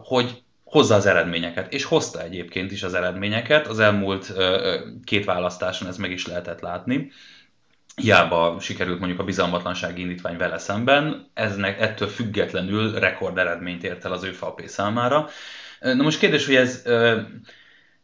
hogy 0.04 0.44
hozza 0.64 0.96
az 0.96 1.06
eredményeket. 1.06 1.74
És 1.74 1.84
hozta 1.84 2.24
egyébként 2.24 2.72
is 2.72 2.84
az 2.84 2.94
eredményeket, 2.94 3.68
az 3.68 3.80
elmúlt 3.80 4.34
két 5.04 5.26
választáson 5.26 5.88
ez 5.88 5.98
meg 5.98 6.12
is 6.12 6.28
lehetett 6.28 6.60
látni 6.60 7.12
hiába 8.02 8.58
sikerült 8.60 9.00
mondjuk 9.00 9.20
a 9.20 9.24
bizalmatlansági 9.24 10.02
indítvány 10.02 10.38
vele 10.38 10.58
szemben, 10.58 11.30
eznek 11.34 11.80
ettől 11.82 12.08
függetlenül 12.08 13.00
rekord 13.00 13.38
eredményt 13.38 13.84
ért 13.84 14.06
el 14.06 14.12
az 14.12 14.24
ő 14.24 14.32
FAP 14.32 14.62
számára. 14.66 15.28
Na 15.80 16.04
most 16.04 16.20
kérdés, 16.20 16.46
hogy 16.46 16.56
ez, 16.56 16.84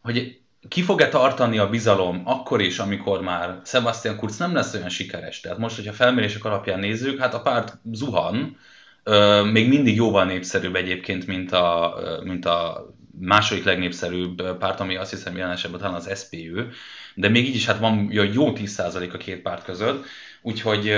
hogy 0.02 0.39
ki 0.67 0.82
fog-e 0.82 1.08
tartani 1.08 1.58
a 1.58 1.69
bizalom 1.69 2.22
akkor 2.26 2.62
is, 2.62 2.80
amikor 2.80 3.22
már 3.22 3.60
Sebastian 3.65 4.17
Kurz 4.17 4.38
nem 4.38 4.54
lesz 4.54 4.74
olyan 4.74 4.89
sikeres? 4.89 5.39
Tehát 5.39 5.58
most, 5.58 5.76
hogyha 5.76 5.93
felmérések 5.93 6.46
alapján 6.46 6.80
nézzük, 6.80 7.19
hát 7.19 7.34
a 7.34 7.41
párt 7.41 7.78
zuhan, 7.91 8.58
még 9.51 9.67
mindig 9.67 9.95
jóval 9.95 10.25
népszerűbb 10.25 10.75
egyébként, 10.75 11.27
mint 11.27 11.51
a, 11.51 11.95
mint 12.23 12.45
a 12.45 12.87
második 13.19 13.63
legnépszerűbb 13.63 14.57
párt, 14.57 14.79
ami 14.79 14.95
azt 14.95 15.11
hiszem 15.11 15.37
jelen 15.37 15.51
esetben 15.51 15.79
talán 15.79 15.95
az 15.95 16.19
SPÖ, 16.19 16.61
de 17.15 17.29
még 17.29 17.47
így 17.47 17.55
is 17.55 17.65
hát 17.65 17.79
van 17.79 18.07
jó 18.11 18.51
10% 18.55 19.13
a 19.13 19.17
két 19.17 19.41
párt 19.41 19.63
között, 19.63 20.05
úgyhogy 20.41 20.89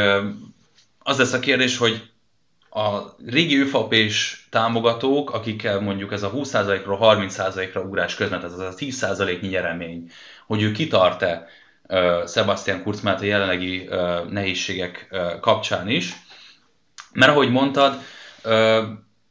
az 1.00 1.18
lesz 1.18 1.34
a 1.34 1.40
kérdés, 1.40 1.78
hogy 1.78 2.10
a 2.70 3.16
régi 3.26 3.60
ÖFAP-s 3.60 4.46
támogatók, 4.50 5.34
akikkel 5.34 5.80
mondjuk 5.80 6.12
ez 6.12 6.24
a 6.24 6.32
20%-ról 6.32 6.98
30%-ra 7.02 7.82
ugrás 7.82 8.16
közben, 8.16 8.44
ez 8.44 8.54
az 8.54 8.60
a 8.60 8.74
10%-nyi 8.78 9.48
nyeremény, 9.48 10.12
hogy 10.48 10.62
ő 10.62 10.72
kitart-e 10.72 11.48
Sebastian 12.28 12.84
Kurz 12.84 13.02
mert 13.02 13.22
a 13.22 13.26
jelenlegi 13.26 13.90
nehézségek 14.30 15.16
kapcsán 15.42 15.90
is. 15.90 16.14
Mert 17.16 17.32
ahogy 17.32 17.52
mondtad, 17.52 18.00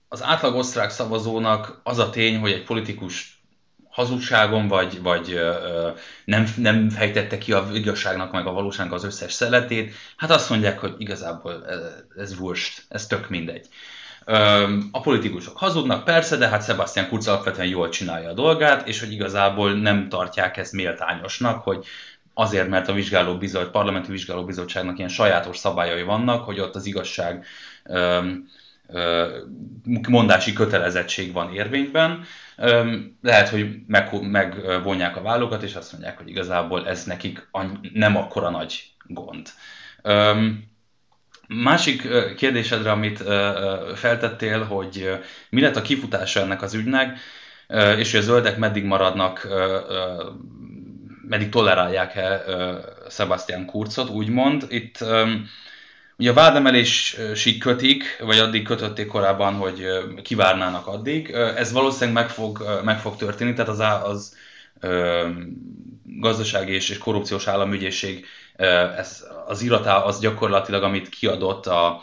az 0.08 0.22
átlag 0.22 0.54
osztrák 0.54 0.90
szavazónak 0.90 1.80
az 1.82 1.98
a 1.98 2.10
tény, 2.10 2.38
hogy 2.38 2.52
egy 2.52 2.64
politikus 2.64 3.42
hazugságon, 3.90 4.68
vagy, 4.68 5.02
vagy 5.02 5.40
nem, 6.24 6.46
nem 6.56 6.90
fejtette 6.90 7.38
ki 7.38 7.52
a 7.52 7.68
igazságnak, 7.72 8.32
meg 8.32 8.46
a 8.46 8.52
valóságnak 8.52 8.94
az 8.94 9.04
összes 9.04 9.32
szeletét, 9.32 9.94
hát 10.16 10.30
azt 10.30 10.50
mondják, 10.50 10.78
hogy 10.78 10.94
igazából 10.98 11.64
ez, 12.16 12.38
wurst, 12.38 12.84
ez 12.88 13.06
tök 13.06 13.28
mindegy. 13.28 13.66
A 14.90 15.00
politikusok 15.00 15.56
hazudnak, 15.56 16.04
persze, 16.04 16.36
de 16.36 16.48
hát 16.48 16.64
Sebastian 16.64 17.08
Kurz 17.08 17.28
alapvetően 17.28 17.68
jól 17.68 17.88
csinálja 17.88 18.28
a 18.28 18.34
dolgát, 18.34 18.88
és 18.88 19.00
hogy 19.00 19.12
igazából 19.12 19.72
nem 19.72 20.08
tartják 20.08 20.56
ezt 20.56 20.72
méltányosnak, 20.72 21.62
hogy 21.62 21.86
azért, 22.34 22.68
mert 22.68 22.88
a 22.88 22.92
vizsgálóbizottság, 22.92 23.70
parlamenti 23.70 24.10
vizsgálóbizottságnak 24.10 24.98
ilyen 24.98 25.10
sajátos 25.10 25.56
szabályai 25.56 26.02
vannak, 26.02 26.44
hogy 26.44 26.60
ott 26.60 26.74
az 26.74 26.86
igazság 26.86 27.46
mondási 30.08 30.52
kötelezettség 30.52 31.32
van 31.32 31.52
érvényben. 31.52 32.24
Lehet, 33.22 33.48
hogy 33.48 33.76
megvonják 34.20 35.16
a 35.16 35.22
vállokat, 35.22 35.62
és 35.62 35.74
azt 35.74 35.92
mondják, 35.92 36.18
hogy 36.18 36.28
igazából 36.28 36.88
ez 36.88 37.04
nekik 37.04 37.48
nem 37.92 38.16
akkora 38.16 38.50
nagy 38.50 38.82
gond. 39.06 39.48
Másik 41.48 42.08
kérdésedre, 42.36 42.90
amit 42.90 43.22
feltettél, 43.94 44.62
hogy 44.64 45.18
mi 45.50 45.60
lett 45.60 45.76
a 45.76 45.82
kifutása 45.82 46.40
ennek 46.40 46.62
az 46.62 46.74
ügynek, 46.74 47.18
és 47.98 48.10
hogy 48.10 48.20
a 48.20 48.22
zöldek 48.22 48.56
meddig 48.56 48.84
maradnak, 48.84 49.48
meddig 51.28 51.48
tolerálják-e 51.48 52.44
Sebastian 53.10 53.66
Kurzot, 53.66 54.10
úgymond. 54.10 54.66
Itt 54.68 55.04
Ugye 56.18 56.30
a 56.30 56.34
vádemelésig 56.34 57.58
kötik, 57.58 58.16
vagy 58.20 58.38
addig 58.38 58.64
kötötték 58.64 59.06
korábban, 59.06 59.54
hogy 59.54 59.86
kivárnának 60.22 60.86
addig. 60.86 61.30
Ez 61.30 61.72
valószínűleg 61.72 62.22
meg 62.22 62.30
fog, 62.30 62.80
meg 62.84 62.98
fog 62.98 63.16
történni, 63.16 63.52
tehát 63.52 63.70
az, 63.70 63.80
az 64.10 64.36
gazdasági 66.04 66.72
és, 66.72 66.88
és 66.88 66.98
korrupciós 66.98 67.46
államügyészség 67.46 68.26
ez, 68.96 69.24
az 69.46 69.62
iratá 69.62 69.96
az 69.96 70.20
gyakorlatilag, 70.20 70.82
amit 70.82 71.08
kiadott 71.08 71.66
a 71.66 72.02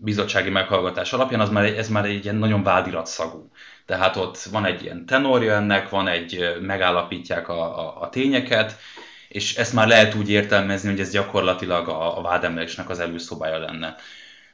bizottsági 0.00 0.50
meghallgatás 0.50 1.12
alapján, 1.12 1.40
az 1.40 1.48
már, 1.48 1.64
ez 1.64 1.88
már 1.88 2.04
egy 2.04 2.24
ilyen 2.24 2.36
nagyon 2.36 2.62
vádiratszagú. 2.62 3.50
Tehát 3.86 4.16
ott 4.16 4.38
van 4.38 4.64
egy 4.64 4.82
ilyen 4.82 5.06
tenorja 5.06 5.54
ennek, 5.54 5.88
van 5.88 6.08
egy, 6.08 6.56
megállapítják 6.60 7.48
a, 7.48 7.78
a, 7.78 8.00
a 8.00 8.08
tényeket, 8.08 8.78
és 9.28 9.56
ezt 9.56 9.72
már 9.72 9.88
lehet 9.88 10.14
úgy 10.14 10.30
értelmezni, 10.30 10.90
hogy 10.90 11.00
ez 11.00 11.10
gyakorlatilag 11.10 11.88
a, 11.88 12.18
a 12.18 12.22
vádemelésnek 12.22 12.90
az 12.90 12.98
előszobája 12.98 13.58
lenne. 13.58 13.96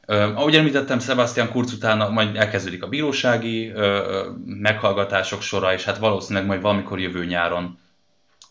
Uh, 0.07 0.17
ahogy 0.17 0.55
említettem, 0.57 0.99
Sebastian 0.99 1.51
Kurz 1.51 1.73
utána 1.73 2.09
majd 2.09 2.37
elkezdődik 2.37 2.83
a 2.83 2.89
bírósági 2.89 3.71
uh, 3.71 4.27
meghallgatások 4.45 5.43
sora, 5.43 5.73
és 5.73 5.85
hát 5.85 5.99
valószínűleg 5.99 6.49
majd 6.49 6.61
valamikor 6.61 7.01
jövő 7.01 7.25
nyáron 7.25 7.79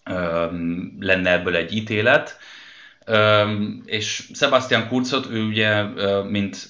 uh, 0.10 0.52
lenne 1.00 1.32
ebből 1.32 1.56
egy 1.56 1.76
ítélet. 1.76 2.38
és 3.86 4.30
Sebastian 4.34 4.88
Kurzot, 4.88 5.28
ő 5.32 5.44
ugye, 5.44 5.84
mint 6.24 6.70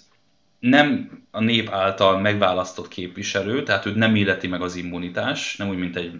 nem 0.61 1.19
a 1.31 1.39
nép 1.39 1.69
által 1.69 2.19
megválasztott 2.19 2.87
képviselő, 2.87 3.63
tehát 3.63 3.85
őt 3.85 3.95
nem 3.95 4.15
illeti 4.15 4.47
meg 4.47 4.61
az 4.61 4.75
immunitás, 4.75 5.55
nem 5.55 5.69
úgy, 5.69 5.77
mint 5.77 5.95
egy 5.95 6.11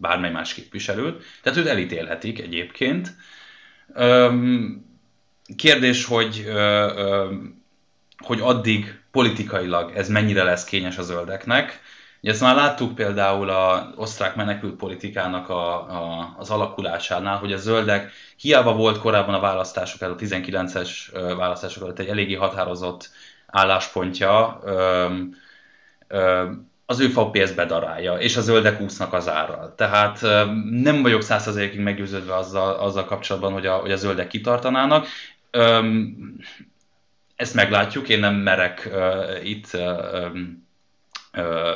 bármely 0.00 0.30
más 0.30 0.54
képviselőt, 0.54 1.24
tehát 1.42 1.58
őt 1.58 1.66
elítélhetik 1.66 2.40
egyébként. 2.40 3.14
Kérdés, 5.56 6.04
hogy, 6.04 6.46
hogy 8.18 8.40
addig 8.40 9.00
politikailag 9.10 9.96
ez 9.96 10.08
mennyire 10.08 10.42
lesz 10.42 10.64
kényes 10.64 10.98
a 10.98 11.02
zöldeknek. 11.02 11.80
Ugye 12.20 12.32
ezt 12.32 12.40
már 12.40 12.54
láttuk 12.54 12.94
például 12.94 13.50
az 13.50 13.82
osztrák 13.96 14.34
menekült 14.34 14.76
politikának 14.76 15.48
a, 15.48 15.72
a, 15.74 16.34
az 16.38 16.50
alakulásánál, 16.50 17.36
hogy 17.36 17.52
a 17.52 17.56
zöldek 17.56 18.12
hiába 18.36 18.74
volt 18.74 18.98
korábban 18.98 19.34
a 19.34 19.40
választások 19.40 20.00
előtt, 20.00 20.20
a 20.20 20.24
19-es 20.24 20.90
választások 21.36 21.82
előtt 21.82 21.98
egy 21.98 22.08
eléggé 22.08 22.34
határozott 22.34 23.10
álláspontja, 23.54 24.60
az 26.86 27.00
ő 27.00 27.10
ezt 27.32 27.56
bedarálja, 27.56 28.14
és 28.14 28.36
a 28.36 28.40
zöldek 28.40 28.80
úsznak 28.80 29.12
az 29.12 29.28
árral. 29.28 29.74
Tehát 29.76 30.20
nem 30.70 31.02
vagyok 31.02 31.22
százszerzékig 31.22 31.80
meggyőződve 31.80 32.34
azzal, 32.36 32.74
azzal 32.74 33.04
kapcsolatban, 33.04 33.52
hogy 33.52 33.66
a, 33.66 33.76
hogy 33.76 33.92
a 33.92 33.96
zöldek 33.96 34.26
kitartanának. 34.26 35.06
Ezt 37.36 37.54
meglátjuk, 37.54 38.08
én 38.08 38.18
nem 38.18 38.34
merek 38.34 38.90
itt 39.42 39.78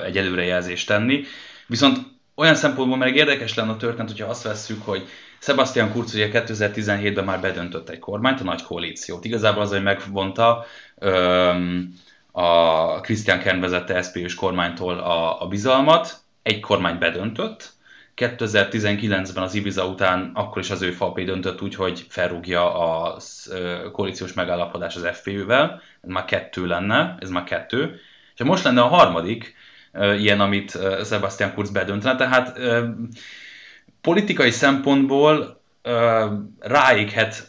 egy 0.04 0.16
előrejelzést 0.16 0.86
tenni. 0.86 1.24
Viszont 1.66 1.98
olyan 2.38 2.54
szempontból 2.54 2.98
meg 2.98 3.16
érdekes 3.16 3.54
lenne 3.54 3.70
a 3.70 3.76
történet, 3.76 4.10
hogyha 4.10 4.28
azt 4.28 4.42
vesszük, 4.42 4.84
hogy 4.84 5.08
Sebastian 5.38 5.92
Kurz 5.92 6.14
ugye 6.14 6.30
2017-ben 6.32 7.24
már 7.24 7.40
bedöntött 7.40 7.88
egy 7.88 7.98
kormányt, 7.98 8.40
a 8.40 8.44
nagy 8.44 8.62
koalíciót. 8.62 9.24
Igazából 9.24 9.62
az, 9.62 9.70
hogy 9.70 9.82
megvonta 9.82 10.64
a 12.32 13.00
Christian 13.00 13.38
Kern 13.38 13.60
vezette 13.60 14.02
SZP-s 14.02 14.34
kormánytól 14.34 14.98
a, 14.98 15.42
a 15.42 15.46
bizalmat, 15.46 16.16
egy 16.42 16.60
kormány 16.60 16.98
bedöntött, 16.98 17.76
2019-ben 18.16 19.42
az 19.42 19.54
Ibiza 19.54 19.86
után 19.86 20.30
akkor 20.34 20.62
is 20.62 20.70
az 20.70 20.82
ő 20.82 20.90
FAP 20.90 21.20
döntött 21.20 21.62
úgy, 21.62 21.74
hogy 21.74 22.06
felrúgja 22.08 22.74
a 22.74 23.16
koalíciós 23.92 24.32
megállapodás 24.32 24.96
az 24.96 25.08
FPÖ-vel, 25.12 25.82
ez 26.00 26.10
már 26.10 26.24
kettő 26.24 26.66
lenne, 26.66 27.16
ez 27.20 27.30
már 27.30 27.44
kettő, 27.44 28.00
és 28.36 28.44
most 28.44 28.64
lenne 28.64 28.80
a 28.80 28.86
harmadik 28.86 29.54
ilyen, 29.94 30.40
amit 30.40 30.78
Sebastian 31.04 31.54
Kurz 31.54 31.70
bedöntene, 31.70 32.16
tehát 32.16 32.58
politikai 34.00 34.50
szempontból 34.50 35.60
ráéghet 36.60 37.48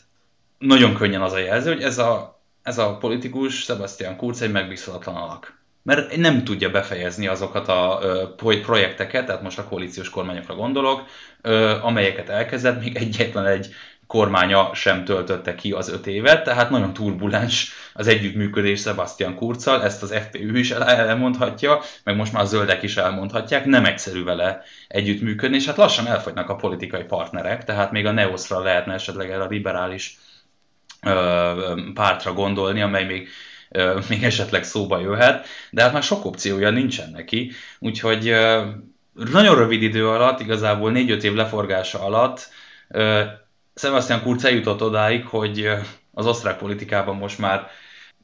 nagyon 0.57 0.93
könnyen 0.93 1.21
az 1.21 1.33
a 1.33 1.37
jelző, 1.37 1.73
hogy 1.73 1.83
ez 1.83 1.97
a, 1.97 2.41
ez 2.63 2.77
a 2.77 2.97
politikus, 2.97 3.63
Sebastian 3.63 4.15
Kurz 4.15 4.41
egy 4.41 4.51
megbízhatatlan 4.51 5.15
alak. 5.15 5.57
Mert 5.83 6.15
nem 6.15 6.43
tudja 6.43 6.69
befejezni 6.69 7.27
azokat 7.27 7.67
a 7.67 7.99
projekteket, 8.35 9.25
tehát 9.25 9.41
most 9.41 9.59
a 9.59 9.63
koalíciós 9.63 10.09
kormányokra 10.09 10.55
gondolok, 10.55 11.03
amelyeket 11.81 12.29
elkezdett, 12.29 12.79
még 12.83 12.95
egyetlen 12.95 13.45
egy 13.45 13.73
kormánya 14.09 14.73
sem 14.73 15.03
töltötte 15.03 15.55
ki 15.55 15.71
az 15.71 15.89
öt 15.89 16.07
évet, 16.07 16.43
tehát 16.43 16.69
nagyon 16.69 16.93
turbulens 16.93 17.71
az 17.93 18.07
együttműködés 18.07 18.81
Sebastian 18.81 19.35
Kurccal, 19.35 19.83
ezt 19.83 20.03
az 20.03 20.13
FPÜ 20.13 20.57
is 20.57 20.71
elmondhatja, 20.71 21.81
meg 22.03 22.15
most 22.15 22.33
már 22.33 22.43
a 22.43 22.45
zöldek 22.45 22.83
is 22.83 22.97
elmondhatják, 22.97 23.65
nem 23.65 23.85
egyszerű 23.85 24.23
vele 24.23 24.61
együttműködni, 24.87 25.55
és 25.55 25.65
hát 25.65 25.77
lassan 25.77 26.07
elfogynak 26.07 26.49
a 26.49 26.55
politikai 26.55 27.03
partnerek, 27.03 27.63
tehát 27.63 27.91
még 27.91 28.05
a 28.05 28.11
Neoszra 28.11 28.59
lehetne 28.59 28.93
esetleg 28.93 29.29
el 29.29 29.41
a 29.41 29.47
liberális 29.47 30.17
pártra 31.93 32.33
gondolni, 32.33 32.81
amely 32.81 33.05
még 33.05 33.27
még 34.09 34.23
esetleg 34.23 34.63
szóba 34.63 34.99
jöhet, 34.99 35.47
de 35.71 35.81
hát 35.81 35.93
már 35.93 36.03
sok 36.03 36.25
opciója 36.25 36.69
nincsen 36.69 37.11
neki, 37.11 37.51
úgyhogy 37.79 38.35
nagyon 39.13 39.55
rövid 39.55 39.81
idő 39.81 40.07
alatt, 40.07 40.39
igazából 40.39 40.91
4-5 40.95 41.21
év 41.21 41.33
leforgása 41.33 42.03
alatt 42.03 42.49
Sebastian 43.79 44.21
Kurz 44.21 44.45
eljutott 44.45 44.81
odáig, 44.81 45.25
hogy 45.25 45.69
az 46.13 46.25
osztrák 46.25 46.57
politikában 46.57 47.15
most 47.15 47.39
már 47.39 47.67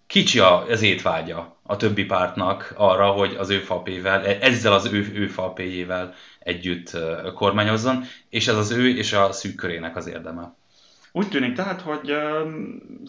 kicsi 0.08 0.40
az 0.40 0.82
étvágya 0.82 1.58
a 1.64 1.76
többi 1.76 2.06
pártnak 2.06 2.74
arra, 2.78 3.12
hogy 3.12 3.36
az 3.36 3.50
ő 3.50 3.60
falpével, 3.60 4.26
e, 4.26 4.38
ezzel 4.42 4.74
az 4.74 4.86
ő, 4.86 5.12
ő 5.14 5.28
falpéjével 5.28 6.14
együtt 6.40 6.98
kormányozzon, 7.34 8.04
és 8.30 8.48
ez 8.48 8.56
az 8.56 8.72
ő 8.72 8.90
és 8.90 9.14
a 9.14 9.32
szűk 9.32 9.56
körének 9.56 9.96
az 9.96 10.08
érdeme. 10.08 10.56
Úgy 11.12 11.28
tűnik 11.28 11.56
tehát, 11.56 11.82
hogy 11.82 12.16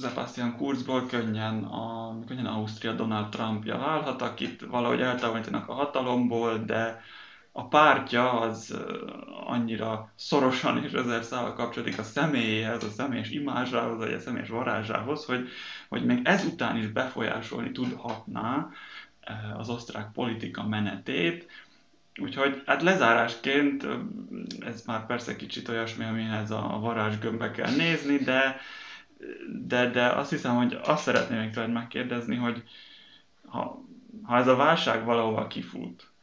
Sebastian 0.03 0.57
Kurzból 0.57 1.07
könnyen, 1.07 1.65
a, 1.65 2.15
könnyen 2.27 2.47
Ausztria 2.47 2.93
Donald 2.93 3.29
Trumpja 3.29 3.79
válhat, 3.79 4.23
akit 4.23 4.67
valahogy 4.71 5.01
eltávolítanak 5.01 5.69
a 5.69 5.73
hatalomból, 5.73 6.63
de 6.67 7.03
a 7.59 7.69
pártja 7.69 8.41
az 8.41 8.77
annyira 9.47 10.13
szorosan 10.15 10.85
és 10.85 10.93
ezer 10.93 11.25
szával 11.25 11.53
kapcsolódik 11.55 11.99
a 11.99 12.03
személyéhez, 12.03 12.85
a 12.85 12.91
személyes 12.91 13.31
imázsához, 13.31 13.99
vagy 13.99 14.13
a 14.13 14.21
személyes 14.21 14.49
varázsához, 14.49 15.25
hogy, 15.25 15.49
hogy 15.89 16.05
még 16.05 16.21
ezután 16.25 16.77
is 16.77 16.87
befolyásolni 16.87 17.73
tudhatná 17.73 18.69
az 19.59 19.69
osztrák 19.69 20.13
politika 20.13 20.67
menetét. 20.67 21.51
Úgyhogy 22.21 22.63
hát 22.67 22.83
lezárásként, 22.83 23.87
ez 24.61 24.83
már 24.87 25.07
persze 25.07 25.37
kicsit 25.37 25.69
olyasmi, 25.69 26.05
amihez 26.05 26.51
a 26.51 26.79
varázsgömbbe 26.81 27.51
kell 27.51 27.75
nézni, 27.75 28.17
de, 28.17 28.61
de, 29.67 29.91
de 29.91 30.07
azt 30.07 30.31
hiszem, 30.31 30.57
hogy 30.57 30.79
azt 30.85 31.03
szeretném 31.03 31.39
még 31.39 31.51
tőled 31.51 31.73
megkérdezni, 31.73 32.37
hogy 32.37 32.63
ha, 33.47 33.85
ha 34.23 34.37
ez 34.37 34.47
a 34.49 34.57
válság 34.57 35.05
valahova 35.05 35.47
kifut, 35.47 36.15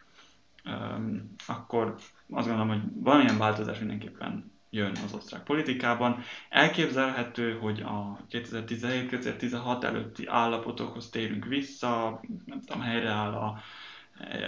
akkor 1.48 1.96
azt 2.30 2.48
gondolom, 2.48 2.68
hogy 2.68 2.82
valamilyen 2.96 3.38
változás 3.38 3.80
mindenképpen 3.80 4.52
jön 4.70 4.92
az 5.06 5.14
osztrák 5.14 5.44
politikában. 5.44 6.24
Elképzelhető, 6.50 7.58
hogy 7.58 7.82
a 7.82 8.18
2017-2016 8.32 9.84
előtti 9.84 10.28
állapotokhoz 10.28 11.10
térünk 11.10 11.46
vissza, 11.46 12.20
nem 12.46 12.62
tudom, 12.62 12.82
helyreáll 12.82 13.34
a, 13.34 13.60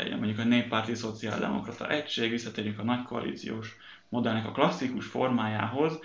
mondjuk 0.09 0.39
a 0.39 0.43
néppárti 0.43 0.95
szociáldemokrata 0.95 1.89
egység, 1.89 2.29
visszatérünk 2.29 2.79
a 2.79 2.83
nagy 2.83 3.03
koalíciós 3.03 3.75
modellnek 4.09 4.45
a 4.47 4.51
klasszikus 4.51 5.05
formájához, 5.05 5.99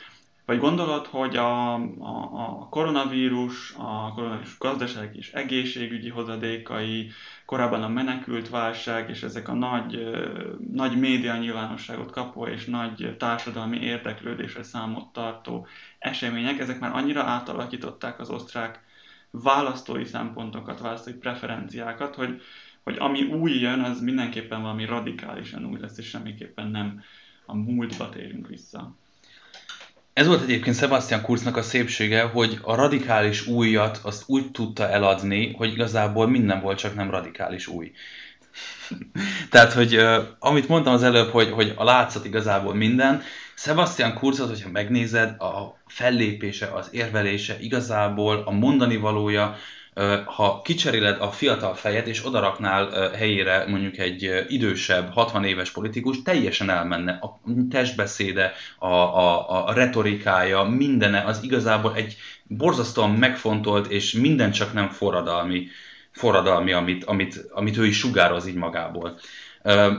vagy 0.50 0.58
gondolod, 0.58 1.06
hogy 1.06 1.36
a, 1.36 1.74
a, 1.74 2.30
a 2.32 2.66
koronavírus, 2.70 3.74
a 3.76 4.12
koronavírus 4.14 4.58
gazdasági 4.58 5.18
és 5.18 5.32
egészségügyi 5.32 6.08
hozadékai, 6.08 7.10
korábban 7.44 7.82
a 7.82 7.88
menekült 7.88 8.48
válság 8.48 9.08
és 9.08 9.22
ezek 9.22 9.48
a 9.48 9.54
nagy, 9.54 10.10
nagy 10.72 10.98
média 10.98 11.36
nyilvánosságot 11.36 12.10
kapó 12.10 12.46
és 12.46 12.64
nagy 12.64 13.16
társadalmi 13.18 13.80
érdeklődésre 13.80 14.62
számot 14.62 15.12
tartó 15.12 15.66
események, 15.98 16.58
ezek 16.58 16.80
már 16.80 16.94
annyira 16.94 17.22
átalakították 17.22 18.20
az 18.20 18.30
osztrák 18.30 18.84
választói 19.30 20.04
szempontokat, 20.04 20.80
választói 20.80 21.14
preferenciákat, 21.14 22.14
hogy, 22.14 22.40
hogy 22.82 22.96
ami 22.98 23.22
új 23.22 23.52
jön, 23.52 23.80
az 23.80 24.00
mindenképpen 24.00 24.62
valami 24.62 24.84
radikálisan 24.84 25.64
új 25.64 25.78
lesz, 25.80 25.98
és 25.98 26.08
semmiképpen 26.08 26.66
nem 26.66 27.02
a 27.46 27.54
múltba 27.54 28.08
térünk 28.08 28.46
vissza. 28.46 28.94
Ez 30.12 30.26
volt 30.26 30.42
egyébként 30.42 30.76
Sebastian 30.76 31.22
Kurznak 31.22 31.56
a 31.56 31.62
szépsége, 31.62 32.22
hogy 32.22 32.58
a 32.62 32.74
radikális 32.74 33.46
újat 33.46 34.00
azt 34.02 34.22
úgy 34.26 34.50
tudta 34.50 34.88
eladni, 34.88 35.52
hogy 35.52 35.72
igazából 35.72 36.28
minden 36.28 36.60
volt, 36.60 36.78
csak 36.78 36.94
nem 36.94 37.10
radikális 37.10 37.66
új. 37.66 37.92
Tehát, 39.50 39.72
hogy 39.72 39.96
uh, 39.96 40.16
amit 40.38 40.68
mondtam 40.68 40.92
az 40.92 41.02
előbb, 41.02 41.30
hogy, 41.30 41.50
hogy 41.50 41.72
a 41.76 41.84
látszat 41.84 42.24
igazából 42.24 42.74
minden, 42.74 43.22
Sebastian 43.54 44.14
Kurzot, 44.14 44.48
hogyha 44.48 44.70
megnézed, 44.70 45.40
a 45.40 45.78
fellépése, 45.86 46.66
az 46.66 46.88
érvelése, 46.92 47.56
igazából 47.60 48.42
a 48.46 48.50
mondani 48.50 48.96
valója, 48.96 49.56
ha 50.24 50.60
kicseréled 50.64 51.20
a 51.20 51.30
fiatal 51.30 51.74
fejet, 51.74 52.06
és 52.06 52.26
odaraknál 52.26 53.10
helyére 53.10 53.64
mondjuk 53.68 53.98
egy 53.98 54.44
idősebb, 54.48 55.12
60 55.12 55.44
éves 55.44 55.70
politikus, 55.70 56.22
teljesen 56.22 56.70
elmenne. 56.70 57.12
A 57.12 57.40
testbeszéde, 57.70 58.52
a, 58.78 58.94
a, 58.94 59.66
a 59.66 59.72
retorikája, 59.72 60.62
mindene 60.62 61.20
az 61.24 61.42
igazából 61.42 61.94
egy 61.94 62.16
borzasztóan 62.42 63.10
megfontolt, 63.10 63.86
és 63.86 64.12
minden 64.12 64.50
csak 64.50 64.72
nem 64.72 64.88
forradalmi, 64.88 65.66
forradalmi 66.10 66.72
amit, 66.72 67.04
amit, 67.04 67.46
amit 67.50 67.76
ő 67.76 67.86
is 67.86 67.98
sugároz 67.98 68.46
így 68.46 68.54
magából. 68.54 69.18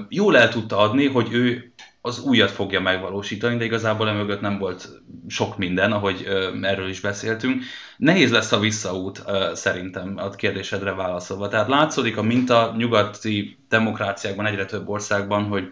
Jól 0.10 0.38
el 0.38 0.50
tudta 0.50 0.78
adni, 0.78 1.08
hogy 1.08 1.28
ő 1.32 1.71
az 2.02 2.20
újat 2.20 2.52
fogja 2.52 2.80
megvalósítani, 2.80 3.58
de 3.58 3.64
igazából 3.64 4.10
emögött 4.10 4.42
nem 4.42 4.58
volt 4.58 4.90
sok 5.28 5.58
minden, 5.58 5.92
ahogy 5.92 6.24
erről 6.62 6.90
is 6.90 7.00
beszéltünk. 7.00 7.64
Nehéz 7.98 8.32
lesz 8.32 8.52
a 8.52 8.60
visszaút 8.60 9.24
szerintem 9.54 10.14
a 10.18 10.30
kérdésedre 10.30 10.94
válaszolva. 10.94 11.48
Tehát 11.48 11.68
látszódik 11.68 12.18
a 12.18 12.22
minta 12.22 12.74
nyugati 12.78 13.58
demokráciákban, 13.70 14.46
egyre 14.46 14.66
több 14.66 14.90
országban, 14.90 15.44
hogy 15.44 15.70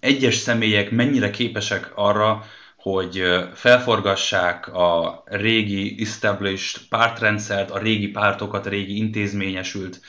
egyes 0.00 0.34
személyek 0.34 0.90
mennyire 0.90 1.30
képesek 1.30 1.92
arra, 1.94 2.44
hogy 2.76 3.22
felforgassák 3.54 4.74
a 4.74 5.22
régi 5.26 5.96
established 6.00 6.88
pártrendszert, 6.88 7.70
a 7.70 7.78
régi 7.78 8.08
pártokat, 8.08 8.66
a 8.66 8.68
régi 8.70 8.96
intézményesült 8.96 10.00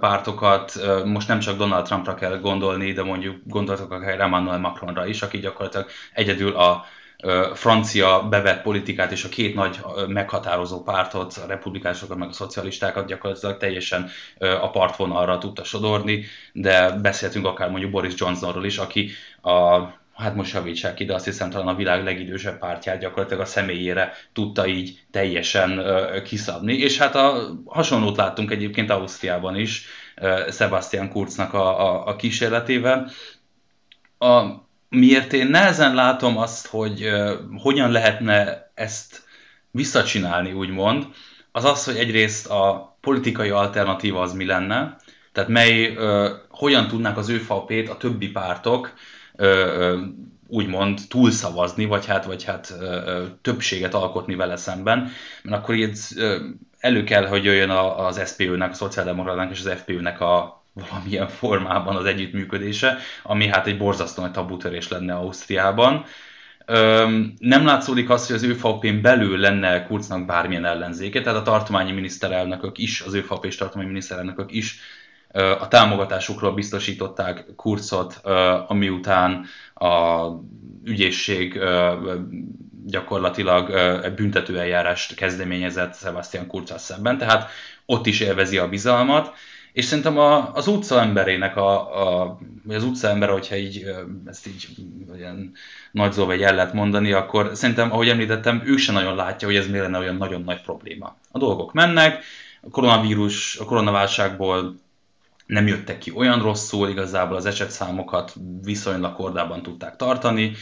pártokat, 0.00 0.80
most 1.04 1.28
nem 1.28 1.38
csak 1.38 1.56
Donald 1.56 1.84
Trumpra 1.84 2.14
kell 2.14 2.38
gondolni, 2.38 2.92
de 2.92 3.02
mondjuk 3.02 3.36
gondoltok 3.44 3.92
akár 3.92 4.20
Emmanuel 4.20 4.58
Macronra 4.58 5.06
is, 5.06 5.22
aki 5.22 5.38
gyakorlatilag 5.38 5.86
egyedül 6.14 6.56
a 6.56 6.84
francia 7.54 8.28
bevett 8.28 8.62
politikát 8.62 9.12
és 9.12 9.24
a 9.24 9.28
két 9.28 9.54
nagy 9.54 9.80
meghatározó 10.06 10.82
pártot, 10.82 11.36
a 11.44 11.46
republikánusokat 11.46 12.16
meg 12.16 12.28
a 12.28 12.32
szocialistákat 12.32 13.06
gyakorlatilag 13.06 13.56
teljesen 13.56 14.10
a 14.38 14.70
partvonalra 14.70 15.38
tudta 15.38 15.64
sodorni, 15.64 16.24
de 16.52 16.90
beszéltünk 16.90 17.46
akár 17.46 17.70
mondjuk 17.70 17.90
Boris 17.90 18.14
Johnsonról 18.16 18.64
is, 18.64 18.78
aki 18.78 19.10
a 19.42 19.78
hát 20.14 20.34
most 20.34 20.54
javítsák 20.54 21.00
ide, 21.00 21.14
azt 21.14 21.24
hiszem 21.24 21.50
talán 21.50 21.68
a 21.68 21.74
világ 21.74 22.04
legidősebb 22.04 22.58
pártját 22.58 23.00
gyakorlatilag 23.00 23.42
a 23.42 23.46
személyére 23.46 24.12
tudta 24.32 24.66
így 24.66 24.98
teljesen 25.10 25.82
kiszabni. 26.24 26.74
És 26.74 26.98
hát 26.98 27.14
a 27.14 27.54
hasonlót 27.66 28.16
láttunk 28.16 28.50
egyébként 28.50 28.90
Ausztriában 28.90 29.56
is, 29.56 29.86
Sebastian 30.50 31.08
Kurznak 31.08 31.54
a, 31.54 31.86
a, 31.86 32.06
a 32.06 32.16
kísérletével. 32.16 33.10
A, 34.18 34.42
miért 34.88 35.32
én 35.32 35.46
nehezen 35.46 35.94
látom 35.94 36.38
azt, 36.38 36.66
hogy 36.66 37.10
hogyan 37.62 37.90
lehetne 37.90 38.70
ezt 38.74 39.22
visszacsinálni, 39.70 40.52
úgymond, 40.52 41.06
az 41.52 41.64
az, 41.64 41.84
hogy 41.84 41.96
egyrészt 41.96 42.46
a 42.50 42.96
politikai 43.00 43.50
alternatíva 43.50 44.20
az 44.20 44.32
mi 44.32 44.44
lenne, 44.44 44.96
tehát 45.32 45.50
mely, 45.50 45.96
uh, 45.96 46.30
hogyan 46.48 46.88
tudnák 46.88 47.16
az 47.16 47.28
ÖVP-t 47.28 47.88
a 47.88 47.96
többi 47.96 48.28
pártok 48.28 48.92
úgymond 50.46 51.00
túlszavazni, 51.08 51.84
vagy 51.84 52.06
hát, 52.06 52.24
vagy 52.24 52.44
hát 52.44 52.74
többséget 53.42 53.94
alkotni 53.94 54.34
vele 54.34 54.56
szemben, 54.56 55.10
mert 55.42 55.62
akkor 55.62 55.74
így 55.74 55.98
elő 56.78 57.04
kell, 57.04 57.26
hogy 57.26 57.44
jöjjön 57.44 57.70
az 57.70 58.28
SPÖ-nek, 58.28 58.70
a 58.70 58.74
Szociáldemokratának 58.74 59.52
és 59.52 59.64
az 59.64 59.72
FPÖ-nek 59.72 60.20
a 60.20 60.64
valamilyen 60.72 61.28
formában 61.40 61.96
az 61.96 62.04
együttműködése, 62.04 62.98
ami 63.22 63.46
hát 63.46 63.66
egy 63.66 63.78
borzasztó 63.78 64.22
nagy 64.22 64.30
tabutörés 64.30 64.88
lenne 64.88 65.14
Ausztriában. 65.14 66.04
Nem 67.38 67.64
látszódik 67.64 68.10
az, 68.10 68.26
hogy 68.26 68.36
az 68.36 68.42
ÖVP-n 68.42 69.00
belül 69.00 69.38
lenne 69.38 69.84
Kurznak 69.84 70.26
bármilyen 70.26 70.64
ellenzéke, 70.64 71.20
tehát 71.20 71.38
a 71.38 71.42
tartományi 71.42 71.92
miniszterelnökök 71.92 72.78
is, 72.78 73.00
az 73.00 73.14
ÖVP 73.14 73.44
és 73.44 73.56
tartományi 73.56 73.88
miniszterelnökök 73.88 74.52
is 74.52 74.78
a 75.34 75.68
támogatásukról 75.68 76.52
biztosították 76.52 77.44
Kurzot, 77.56 78.20
ami 78.66 78.88
után 78.88 79.46
a 79.74 80.26
ügyészség 80.84 81.60
gyakorlatilag 82.86 83.70
büntetőeljárást 84.14 85.14
kezdeményezett 85.14 85.96
Sebastian 85.96 86.46
Kurz 86.46 86.72
szemben, 86.76 87.18
tehát 87.18 87.50
ott 87.86 88.06
is 88.06 88.20
élvezi 88.20 88.58
a 88.58 88.68
bizalmat, 88.68 89.32
és 89.72 89.84
szerintem 89.84 90.18
a, 90.18 90.52
az 90.52 90.66
utca 90.66 91.00
emberének, 91.00 91.56
a, 91.56 92.02
a, 92.02 92.38
az 92.68 92.84
utca 92.84 93.08
ember, 93.08 93.28
hogyha 93.28 93.56
így, 93.56 93.84
ezt 94.26 94.46
így 94.46 94.68
ilyen 95.16 95.52
nagy 95.92 96.12
zó 96.12 96.24
vagy 96.24 96.42
el 96.42 96.54
lehet 96.54 96.72
mondani, 96.72 97.12
akkor 97.12 97.50
szerintem, 97.54 97.92
ahogy 97.92 98.08
említettem, 98.08 98.62
ő 98.64 98.76
se 98.76 98.92
nagyon 98.92 99.14
látja, 99.14 99.46
hogy 99.48 99.56
ez 99.56 99.66
miért 99.66 99.84
lenne 99.84 99.98
olyan 99.98 100.16
nagyon 100.16 100.42
nagy 100.42 100.60
probléma. 100.62 101.16
A 101.30 101.38
dolgok 101.38 101.72
mennek, 101.72 102.24
a 102.62 102.70
koronavírus, 102.70 103.56
a 103.56 103.64
koronaválságból 103.64 104.74
nem 105.46 105.66
jöttek 105.66 105.98
ki 105.98 106.12
olyan 106.14 106.42
rosszul, 106.42 106.88
igazából 106.88 107.36
az 107.36 107.46
esetszámokat 107.46 108.32
viszonylag 108.62 109.14
kordában 109.14 109.62
tudták 109.62 109.96
tartani, 109.96 110.52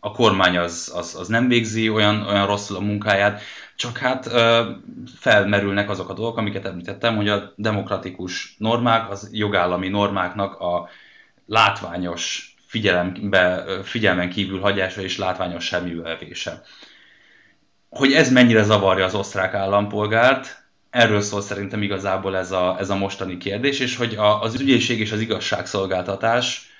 a 0.00 0.10
kormány 0.12 0.56
az, 0.58 0.92
az, 0.94 1.14
az 1.14 1.28
nem 1.28 1.48
végzi 1.48 1.88
olyan, 1.88 2.26
olyan 2.26 2.46
rosszul 2.46 2.76
a 2.76 2.80
munkáját, 2.80 3.42
csak 3.76 3.98
hát 3.98 4.30
felmerülnek 5.16 5.90
azok 5.90 6.08
a 6.08 6.14
dolgok, 6.14 6.36
amiket 6.36 6.64
említettem, 6.64 7.16
hogy 7.16 7.28
a 7.28 7.52
demokratikus 7.56 8.54
normák, 8.58 9.10
az 9.10 9.28
jogállami 9.32 9.88
normáknak 9.88 10.60
a 10.60 10.88
látványos 11.46 12.54
figyelembe, 12.66 13.64
figyelmen 13.82 14.30
kívül 14.30 14.60
hagyása 14.60 15.00
és 15.00 15.18
látványos 15.18 15.64
semművelvése. 15.64 16.62
Hogy 17.88 18.12
ez 18.12 18.30
mennyire 18.30 18.62
zavarja 18.62 19.04
az 19.04 19.14
osztrák 19.14 19.54
állampolgárt, 19.54 20.65
erről 20.96 21.20
szól 21.20 21.42
szerintem 21.42 21.82
igazából 21.82 22.36
ez 22.36 22.52
a, 22.52 22.76
ez 22.78 22.90
a 22.90 22.96
mostani 22.96 23.36
kérdés, 23.36 23.80
és 23.80 23.96
hogy 23.96 24.14
a, 24.14 24.40
az 24.40 24.60
ügyészség 24.60 25.00
és 25.00 25.12
az 25.12 25.20
igazságszolgáltatás 25.20 26.70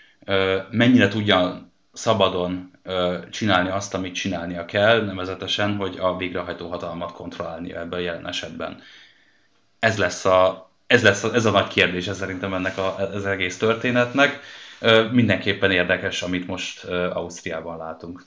mennyire 0.71 1.09
tudja 1.09 1.69
szabadon 1.93 2.71
csinálni 3.31 3.69
azt, 3.69 3.95
amit 3.95 4.15
csinálnia 4.15 4.65
kell, 4.65 5.05
nevezetesen, 5.05 5.77
hogy 5.77 5.97
a 6.01 6.17
végrehajtó 6.17 6.69
hatalmat 6.69 7.13
kontrollálni 7.13 7.75
ebben 7.75 7.99
a 7.99 8.03
jelen 8.03 8.29
esetben. 8.29 8.83
Ez 9.79 9.99
lesz 9.99 10.25
a, 10.25 10.71
ez, 10.87 11.03
lesz 11.03 11.25
a, 11.25 11.35
ez 11.35 11.45
a 11.45 11.51
nagy 11.51 11.69
kérdés 11.69 12.07
ez 12.07 12.17
szerintem 12.17 12.55
ennek 12.55 12.79
a, 12.79 12.97
ez 13.15 13.25
egész 13.25 13.59
történetnek. 13.59 14.41
Mindenképpen 15.13 15.71
érdekes, 15.71 16.23
amit 16.23 16.47
most 16.47 16.85
Ausztriában 17.13 17.77
látunk. 17.77 18.23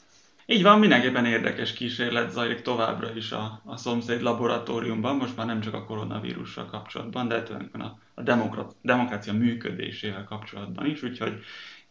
Így 0.52 0.64
van, 0.64 0.80
mindenképpen 0.80 1.26
érdekes 1.26 1.74
kísérlet 1.74 2.32
zajlik 2.32 2.62
továbbra 2.62 3.16
is 3.16 3.32
a, 3.32 3.62
a 3.66 3.78
szomszéd 3.78 4.22
laboratóriumban, 4.22 5.16
most 5.16 5.36
már 5.36 5.46
nem 5.46 5.62
csak 5.62 5.74
a 5.74 5.84
koronavírussal 5.84 6.66
kapcsolatban, 6.66 7.28
de 7.28 7.44
tulajdonképpen 7.44 7.82
a, 7.82 7.98
a 8.14 8.22
demokrat, 8.22 8.76
demokrácia 8.82 9.34
működésével 9.34 10.24
kapcsolatban 10.24 10.86
is, 10.86 11.04
úgyhogy 11.04 11.44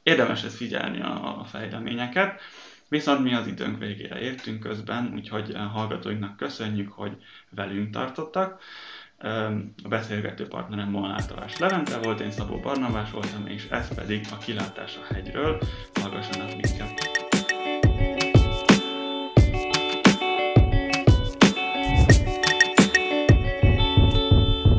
érdemes 0.02 0.44
ezt 0.44 0.56
figyelni 0.56 1.00
a, 1.00 1.40
a 1.40 1.44
fejleményeket. 1.44 2.40
Viszont 2.88 3.22
mi 3.22 3.34
az 3.34 3.46
időnk 3.46 3.78
végére 3.78 4.20
értünk 4.20 4.60
közben, 4.60 5.12
úgyhogy 5.14 5.50
a 5.54 5.58
hallgatóinknak 5.58 6.36
köszönjük, 6.36 6.92
hogy 6.92 7.16
velünk 7.50 7.90
tartottak. 7.90 8.62
A 9.82 9.88
beszélgető 9.88 10.46
partnerem 10.46 10.90
Molnár 10.90 11.26
Talás 11.26 11.58
Levente 11.58 11.98
volt, 11.98 12.20
én 12.20 12.30
Szabó 12.30 12.60
Barnabás 12.60 13.10
voltam, 13.10 13.46
és 13.46 13.66
ez 13.70 13.94
pedig 13.94 14.26
a 14.32 14.38
kilátás 14.38 14.96
a 14.96 15.14
hegyről. 15.14 15.60
Hallgassanak 15.94 16.48
minket! 16.48 17.17